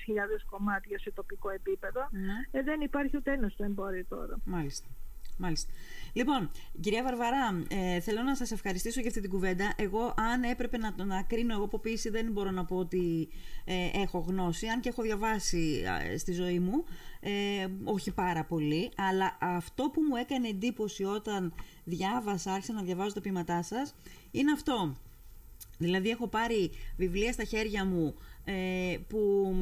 κομμάτια 0.51 0.99
σε 0.99 1.11
τοπικό 1.11 1.51
επίπεδο. 1.51 2.09
ναι. 2.11 2.59
Ε, 2.59 2.63
δεν 2.63 2.81
υπάρχει 2.81 3.17
ούτε 3.17 3.33
ένας 3.33 3.53
στο 3.53 3.65
εμπόριο 3.65 4.05
τώρα. 4.09 4.39
Μάλιστα. 4.45 4.89
Μάλιστα. 5.43 5.73
Λοιπόν, 6.13 6.51
κυρία 6.81 7.03
Βαρβαρά, 7.03 7.65
ε, 7.69 8.01
θέλω 8.01 8.23
να 8.23 8.35
σας 8.35 8.51
ευχαριστήσω 8.51 9.01
για 9.01 9.09
αυτή 9.09 9.21
την 9.21 9.31
κουβέντα. 9.31 9.73
Εγώ, 9.77 10.15
αν 10.17 10.43
έπρεπε 10.43 10.79
να, 10.79 11.05
να 11.05 11.23
κρίνω 11.23 11.55
εγώ 11.55 11.65
από 11.65 11.79
ποιήση, 11.79 12.11
δεν 12.11 12.33
μπορώ 12.33 12.51
να 12.51 12.65
πω 12.65 12.77
ότι 12.77 13.29
ε, 13.65 14.01
έχω 14.03 14.19
γνώση, 14.19 14.67
αν 14.67 14.81
και 14.81 14.89
έχω 14.89 15.03
διαβάσει 15.03 15.83
ε, 16.13 16.19
στη 16.19 16.33
ζωή 16.33 16.59
μου, 16.59 16.85
ε, 17.21 17.67
όχι 17.85 18.11
πάρα 18.13 18.45
πολύ, 18.45 18.91
αλλά 18.97 19.37
αυτό 19.41 19.91
που 19.93 20.01
μου 20.01 20.17
έκανε 20.17 20.49
εντύπωση 20.49 21.05
όταν 21.05 21.55
διάβασα, 21.85 22.53
άρχισα 22.53 22.73
να 22.73 22.83
διαβάζω 22.83 23.15
τα 23.15 23.21
ποιηματά 23.21 23.63
σας, 23.63 23.95
είναι 24.31 24.53
αυτό. 24.53 24.97
Δηλαδή 25.81 26.09
έχω 26.09 26.29
πάρει 26.29 26.71
βιβλία 26.97 27.33
στα 27.33 27.45
χέρια 27.45 27.85
μου 27.85 28.15
ε, 28.45 28.97
που 29.09 29.53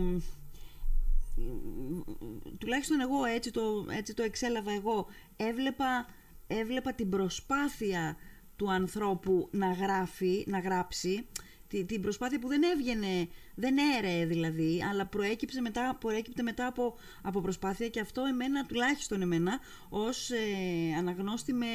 τουλάχιστον 2.59 3.01
εγώ 3.01 3.25
έτσι 3.25 3.51
το, 3.51 3.87
έτσι 3.91 4.15
το 4.15 4.23
εξέλαβα 4.23 4.73
εγώ. 4.73 5.07
Έβλεπα, 5.37 6.07
έβλεπα 6.47 6.93
την 6.93 7.09
προσπάθεια 7.11 8.17
του 8.57 8.71
ανθρώπου 8.73 9.49
να 9.51 9.73
γράφει, 9.73 10.45
να 10.47 10.59
γράψει 10.59 11.27
τη- 11.69 11.85
την 11.85 12.03
προσπάθεια 12.03 12.39
που 12.39 12.49
δεν 12.49 12.63
έβγαινε, 12.63 13.29
δεν 13.55 13.77
έρεε 13.99 14.27
δηλαδή, 14.27 14.83
αλλά 14.91 15.07
προέκυψε 15.07 15.61
μετά, 15.61 15.97
προέκυπτε 16.01 16.43
μετά 16.43 16.67
από, 16.67 16.95
από 17.23 17.41
προσπάθεια 17.41 17.89
και 17.89 18.01
αυτό 18.01 18.25
εμένα, 18.25 18.67
τουλάχιστον 18.67 19.23
εμένα, 19.23 19.59
ως 19.89 20.31
ε, 20.31 20.95
αναγνώστη 20.99 21.53
με, 21.53 21.67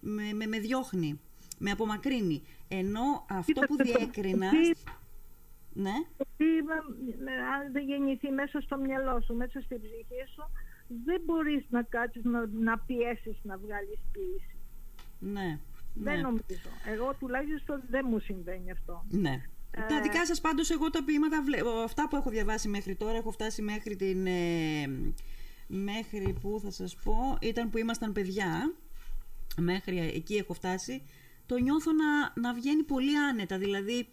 με, 0.00 0.32
με, 0.32 0.46
με 0.46 0.58
διώχνει, 0.58 1.20
με 1.64 1.70
απομακρύνει. 1.70 2.42
Ενώ 2.68 3.24
αυτό 3.30 3.60
που 3.60 3.76
Κοίταξε, 3.76 3.92
το- 3.92 3.98
διέκρινα... 3.98 4.50
τι- 4.50 4.70
Ναι, 5.72 5.96
Γιατί 6.16 6.48
ε, 7.26 7.34
αν 7.54 7.72
δεν 7.72 7.84
γεννηθεί 7.84 8.28
μέσα 8.30 8.60
στο 8.60 8.76
μυαλό 8.78 9.20
σου, 9.24 9.34
μέσα 9.34 9.60
στην 9.60 9.78
ψυχή 9.80 10.22
σου, 10.34 10.44
δεν 11.04 11.20
μπορείς 11.24 11.64
να 11.68 11.82
κάτσεις 11.82 12.24
να, 12.24 12.46
να 12.46 12.78
πιέσεις 12.78 13.36
να 13.42 13.56
βγάλεις 13.58 13.98
ποιήση. 14.12 14.56
ναι. 15.18 15.58
Δεν 15.96 16.14
ναι. 16.16 16.20
νομίζω. 16.22 16.68
Εγώ 16.86 17.14
τουλάχιστον 17.18 17.82
δεν 17.90 18.06
μου 18.10 18.18
συμβαίνει 18.18 18.70
αυτό. 18.70 19.04
Ναι. 19.10 19.42
Τα 19.88 20.00
δικά 20.00 20.26
σας 20.26 20.40
πάντως 20.40 20.70
εγώ 20.70 20.90
τα 20.90 21.04
ποίηματα, 21.04 21.42
βλέ- 21.42 21.62
αυτά 21.84 22.08
που 22.08 22.16
έχω 22.16 22.30
διαβάσει 22.30 22.68
μέχρι 22.68 22.94
τώρα, 22.94 23.16
έχω 23.16 23.30
φτάσει 23.30 23.62
μέχρι 23.62 23.96
την... 23.96 24.26
ε, 24.26 24.86
μέχρι 25.66 26.34
που 26.40 26.60
θα 26.62 26.70
σας 26.70 26.96
πω, 27.04 27.38
ήταν 27.40 27.70
που 27.70 27.78
ήμασταν 27.78 28.12
παιδιά, 28.12 28.74
μέχρι 29.56 29.98
εκεί 29.98 30.34
έχω 30.34 30.52
φτάσει, 30.54 31.02
το 31.46 31.56
νιώθω 31.58 31.92
να, 31.92 32.32
να 32.40 32.54
βγαίνει 32.54 32.82
πολύ 32.82 33.18
άνετα, 33.18 33.58
δηλαδή 33.58 34.08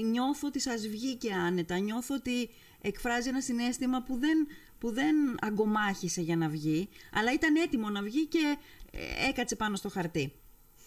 νιώθω 0.00 0.46
ότι 0.46 0.60
σας 0.60 0.88
βγήκε 0.88 1.32
άνετα, 1.32 1.78
νιώθω 1.78 2.14
ότι 2.14 2.50
εκφράζει 2.80 3.28
ένα 3.28 3.40
συνέστημα 3.40 4.02
που 4.02 4.16
δεν, 4.16 4.46
που 4.78 4.92
δεν 4.92 5.16
αγκομάχησε 5.40 6.20
για 6.20 6.36
να 6.36 6.48
βγει, 6.48 6.88
αλλά 7.12 7.32
ήταν 7.32 7.56
έτοιμο 7.56 7.90
να 7.90 8.02
βγει 8.02 8.26
και 8.26 8.56
ε, 8.92 9.28
έκατσε 9.28 9.56
πάνω 9.56 9.76
στο 9.76 9.88
χαρτί. 9.88 10.32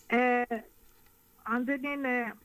Ε, 0.07 0.41
αν 1.43 1.65
δεν 1.65 1.83
είναι 1.83 2.35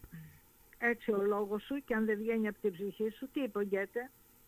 έτσι 0.79 1.13
ο 1.13 1.23
λόγος 1.23 1.63
σου 1.63 1.85
και 1.85 1.95
αν 1.95 2.05
δεν 2.05 2.19
βγαίνει 2.19 2.49
από 2.49 2.59
την 2.61 2.73
ψυχή 2.73 3.11
σου, 3.11 3.29
τι 3.33 3.41
είπε 3.41 3.59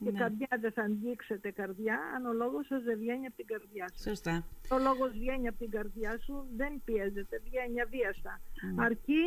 Και 0.04 0.10
Ναι. 0.10 0.18
καρδιά 0.18 0.48
δεν 0.60 0.72
θα 0.72 0.82
αγγίξετε 0.82 1.50
καρδιά 1.50 1.98
αν 2.16 2.26
ο 2.26 2.32
λόγος 2.32 2.66
σας 2.66 2.82
δεν 2.82 2.98
βγαίνει 2.98 3.26
από 3.26 3.36
την 3.36 3.46
καρδιά 3.46 3.88
σας. 3.94 4.02
Σωστά. 4.02 4.44
Ο 4.70 4.78
λόγος 4.78 5.10
βγαίνει 5.12 5.48
από 5.48 5.58
την 5.58 5.70
καρδιά 5.70 6.18
σου, 6.18 6.46
δεν 6.56 6.82
πιέζεται, 6.84 7.40
βγαίνει 7.44 7.80
αβίαστα. 7.80 8.40
Ναι. 8.74 8.84
Αρκεί, 8.84 9.24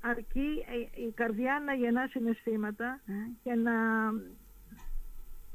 αρκεί 0.00 0.64
ε, 0.96 1.02
η 1.06 1.10
καρδιά 1.10 1.62
να 1.66 1.74
γεννά 1.74 2.06
συναισθήματα 2.06 3.00
Μμ. 3.06 3.14
και 3.42 3.54
να, 3.54 3.74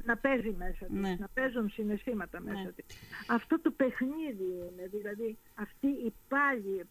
να 0.04 0.16
παίζει 0.20 0.50
μέσα 0.58 0.84
της, 0.86 0.94
Ναι. 1.00 1.16
να 1.18 1.28
παίζουν 1.34 1.68
συναισθήματα 1.70 2.40
μέσα 2.40 2.62
Ναι. 2.62 2.72
της. 2.72 2.84
Αυτό 3.28 3.60
το 3.60 3.70
παιχνίδι 3.70 4.44
είναι, 4.72 4.86
δηλαδή 4.90 5.38
αυτή 5.54 5.86
η 5.86 6.12
πάλι, 6.28 6.84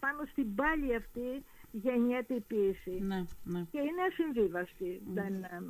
πάνω 0.00 0.24
στην 0.30 0.54
πάλι 0.54 0.94
αυτή 0.94 1.44
γεννιέται 1.72 2.34
η 2.34 2.40
ποίηση. 2.40 2.90
Ναι, 2.90 3.24
ναι. 3.44 3.60
Και 3.70 3.78
είναι 3.78 4.02
ασυμβίβαστη. 4.10 5.02
Δεν, 5.14 5.34
εμ, 5.34 5.64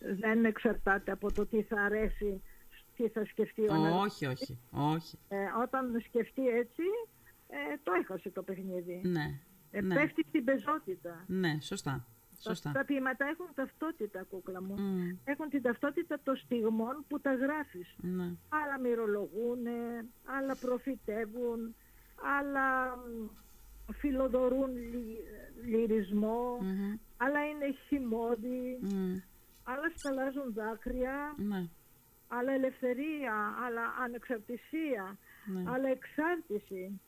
δεν 0.00 0.44
εξαρτάται 0.44 1.12
από 1.12 1.32
το 1.32 1.46
τι 1.46 1.62
θα 1.62 1.82
αρέσει, 1.82 2.42
τι 2.96 3.08
θα 3.08 3.24
σκεφτεί 3.24 3.62
ο 3.68 3.72
άλλος. 3.74 4.04
Όχι, 4.04 4.26
όχι, 4.26 4.58
όχι. 4.70 5.18
Ε, 5.28 5.36
όταν 5.62 6.02
σκεφτεί 6.08 6.48
έτσι, 6.48 6.82
ε, 7.48 7.76
το 7.82 7.92
έχασε 7.92 8.30
το 8.30 8.42
παιχνίδι. 8.42 9.00
Ναι, 9.04 9.38
Ε, 9.70 9.80
ναι. 9.80 9.94
Πέφτει 9.94 10.24
στην 10.28 10.44
πεζότητα. 10.44 11.24
ναι, 11.26 11.58
σωστά. 11.60 12.04
Τα, 12.44 12.48
Σωστά. 12.50 12.72
τα 12.72 12.84
ποίηματα 12.84 13.24
έχουν 13.26 13.46
ταυτότητα, 13.54 14.22
κούκλα 14.30 14.62
μου. 14.62 14.74
Μμ, 14.78 15.08
Έχουν 15.24 15.48
την 15.48 15.62
ταυτότητα 15.62 16.18
των 16.22 16.36
στιγμών 16.36 17.04
που 17.08 17.20
τα 17.20 17.34
γράφεις. 17.34 17.94
ναι. 18.00 18.24
Άλλα 18.48 18.78
μυρολογούν, 18.82 19.66
άλλα 20.24 20.56
προφητεύουν, 20.60 21.74
άλλα 22.38 22.96
μ, 22.96 23.26
φιλοδορούν 23.92 24.76
λυ- 24.76 25.18
λυρισμό, 25.64 26.58
Μμμ, 26.60 26.94
άλλα 27.16 27.44
είναι 27.48 27.74
χυμώδη, 27.88 28.78
μμ, 28.82 29.14
άλλα 29.64 29.92
σκαλάζουν 29.96 30.52
δάκρυα, 30.52 31.34
Ναι, 31.36 31.68
άλλα 32.28 32.52
ελευθερία, 32.52 33.54
άλλα 33.64 33.82
ανεξαρτησία, 34.02 35.18
ναι. 35.46 35.70
άλλα 35.70 35.88
εξάρτηση, 35.88 37.00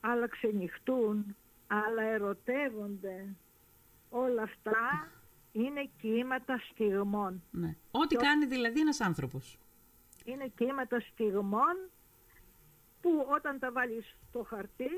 άλλα 0.00 0.28
ξενυχτούν, 0.28 1.36
άλλα 1.66 2.02
ερωτεύονται. 2.02 3.34
Όλα 4.10 4.42
αυτά 4.42 5.10
είναι 5.52 5.90
κύματα 6.00 6.58
στιγμών. 6.70 7.42
ναι. 7.50 7.76
Ό,τι 7.90 8.16
κάνει 8.16 8.46
δηλαδή 8.46 8.80
ένας 8.80 9.00
άνθρωπος. 9.00 9.58
Είναι 10.24 10.52
κύματα 10.56 11.00
στιγμών 11.00 11.90
που 13.00 13.26
όταν 13.28 13.58
τα 13.58 13.72
βάλεις 13.72 14.16
στο 14.28 14.42
χαρτί 14.48 14.90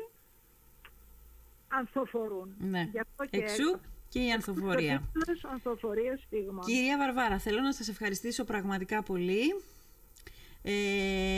ανθοφορούν. 1.68 2.54
Ναι. 2.58 2.88
Γι' 2.92 2.98
αυτό 2.98 3.26
και 3.26 3.36
Εξού 3.36 3.80
και 4.10 4.18
η 4.20 4.32
ανθοφορία. 4.32 5.02
τίτλος 5.12 5.44
ανθοφορία 5.44 6.18
στιγμών. 6.26 6.64
Κυρία 6.64 6.98
Βαρβάρα, 6.98 7.38
θέλω 7.38 7.60
να 7.60 7.72
σας 7.72 7.88
ευχαριστήσω 7.88 8.44
πραγματικά 8.44 9.02
πολύ. 9.02 9.54
Ε, 10.62 10.72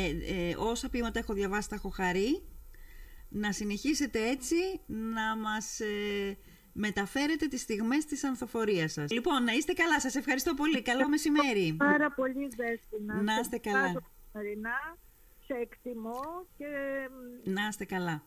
ε, 0.05 0.55
όσα 0.59 0.89
ποίηματα 0.89 1.19
έχω 1.19 1.33
διαβάσει 1.33 1.69
τα 1.69 1.75
έχω 1.75 1.89
χαρεί. 1.89 2.43
Να 3.29 3.53
συνεχίσετε 3.53 4.29
έτσι 4.29 4.55
να 4.87 5.37
μας 5.37 5.81
ε, 5.81 6.37
μεταφέρετε 6.73 7.47
τις 7.47 7.61
στιγμές 7.61 8.05
της 8.05 8.25
ανθοφορίας 8.25 8.93
σας. 8.93 9.11
Λοιπόν, 9.11 9.45
να 9.45 9.53
είστε 9.53 9.73
καλά. 9.73 10.01
Σας 10.01 10.15
ευχαριστώ 10.15 10.55
πολύ. 10.55 10.83
Καλό 10.83 11.09
μεσημέρι. 11.09 11.75
Πάρα 11.79 12.13
πολύ 12.13 12.49
δέστηνα. 12.57 13.23
Να 13.23 13.35
Σε 13.35 13.41
είστε 13.41 13.59
καλά. 13.59 13.77
ευχαριστώ 13.77 14.11
καθημερινά, 14.33 14.99
σε 15.47 15.55
εκτιμώ 15.63 16.47
και 16.59 16.67
μ, 17.45 17.51
Να 17.53 17.67
είστε 17.69 17.85
καλά. 17.85 18.23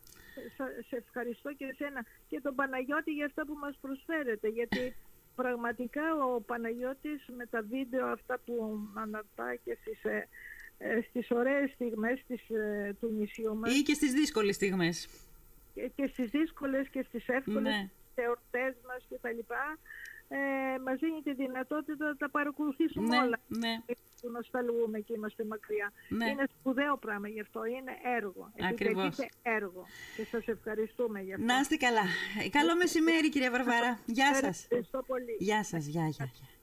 Σε- 0.55 0.83
σε 0.87 0.95
ευχαριστώ 0.95 1.53
και 1.53 1.65
εσένα 1.65 2.05
και 2.27 2.39
τον 2.41 2.55
Παναγιώτη 2.55 3.11
για 3.11 3.25
αυτά 3.25 3.45
που 3.45 3.53
μας 3.53 3.77
προσφέρετε 3.81 4.47
γιατί 4.47 4.95
πραγματικά 5.35 6.15
ο 6.15 6.41
Παναγιώτης 6.41 7.25
με 7.37 7.45
τα 7.45 7.61
βίντεο 7.61 8.05
αυτά 8.07 8.39
που 8.45 8.79
αναρτά 8.95 9.55
και 9.63 9.77
στις, 9.81 10.03
ε, 10.03 10.27
ε, 10.77 11.01
στις 11.09 11.31
ωραίες 11.31 11.71
στιγμές 11.71 12.23
της, 12.27 12.49
ε, 12.49 12.95
του 12.99 13.07
νησιού 13.17 13.55
μας 13.57 13.77
Ή 13.77 13.81
και 13.81 13.93
στις 13.93 14.11
δύσκολες 14.13 14.55
στιγμές. 14.55 15.07
και, 15.73 15.91
και 15.95 16.07
στις 16.07 16.29
δύσκολες 16.29 16.87
και 16.89 17.01
στις 17.07 17.27
εύκολες 17.27 17.61
Ναι. 17.73 17.89
εορτές 18.15 18.73
μας 18.87 19.05
και 19.09 19.17
τα 19.21 19.31
λοιπά 19.31 19.77
ε, 20.27 20.37
μας 20.85 20.99
δίνει 20.99 21.21
τη 21.21 21.33
δυνατότητα 21.33 22.05
να 22.05 22.15
τα 22.15 22.29
παρακολουθήσουμε 22.29 23.07
Ναι, 23.07 23.17
όλα 23.17 23.39
ναι. 23.47 23.73
που 24.21 24.29
νοσταλγούμε 24.31 24.99
και 24.99 25.13
είμαστε 25.13 25.43
μακριά. 25.45 25.91
Ναι. 26.09 26.29
Είναι 26.29 26.45
σπουδαίο 26.59 26.97
πράγμα 26.97 27.27
γι' 27.27 27.39
αυτό, 27.39 27.65
είναι 27.65 27.91
έργο. 28.17 28.51
Ακριβώς. 28.71 29.05
Επιτελείται 29.05 29.29
έργο 29.41 29.85
και 30.15 30.25
σας 30.25 30.47
ευχαριστούμε 30.47 31.21
γι' 31.21 31.33
αυτό. 31.33 31.45
Να 31.45 31.59
είστε 31.59 31.75
καλά. 31.75 32.05
Ε, 32.45 32.49
Καλό 32.49 32.75
μεσημέρι 32.75 33.29
κυρία 33.29 33.51
Βαρβάρα. 33.51 33.99
Γεια 34.05 34.35
σας. 34.35 34.63
Ευχαριστώ 34.63 35.03
πολύ. 35.07 35.35
Γεια 35.39 35.63
σας. 35.63 35.85
Γεια, 35.85 36.07
γεια, 36.07 36.29
γεια. 36.33 36.54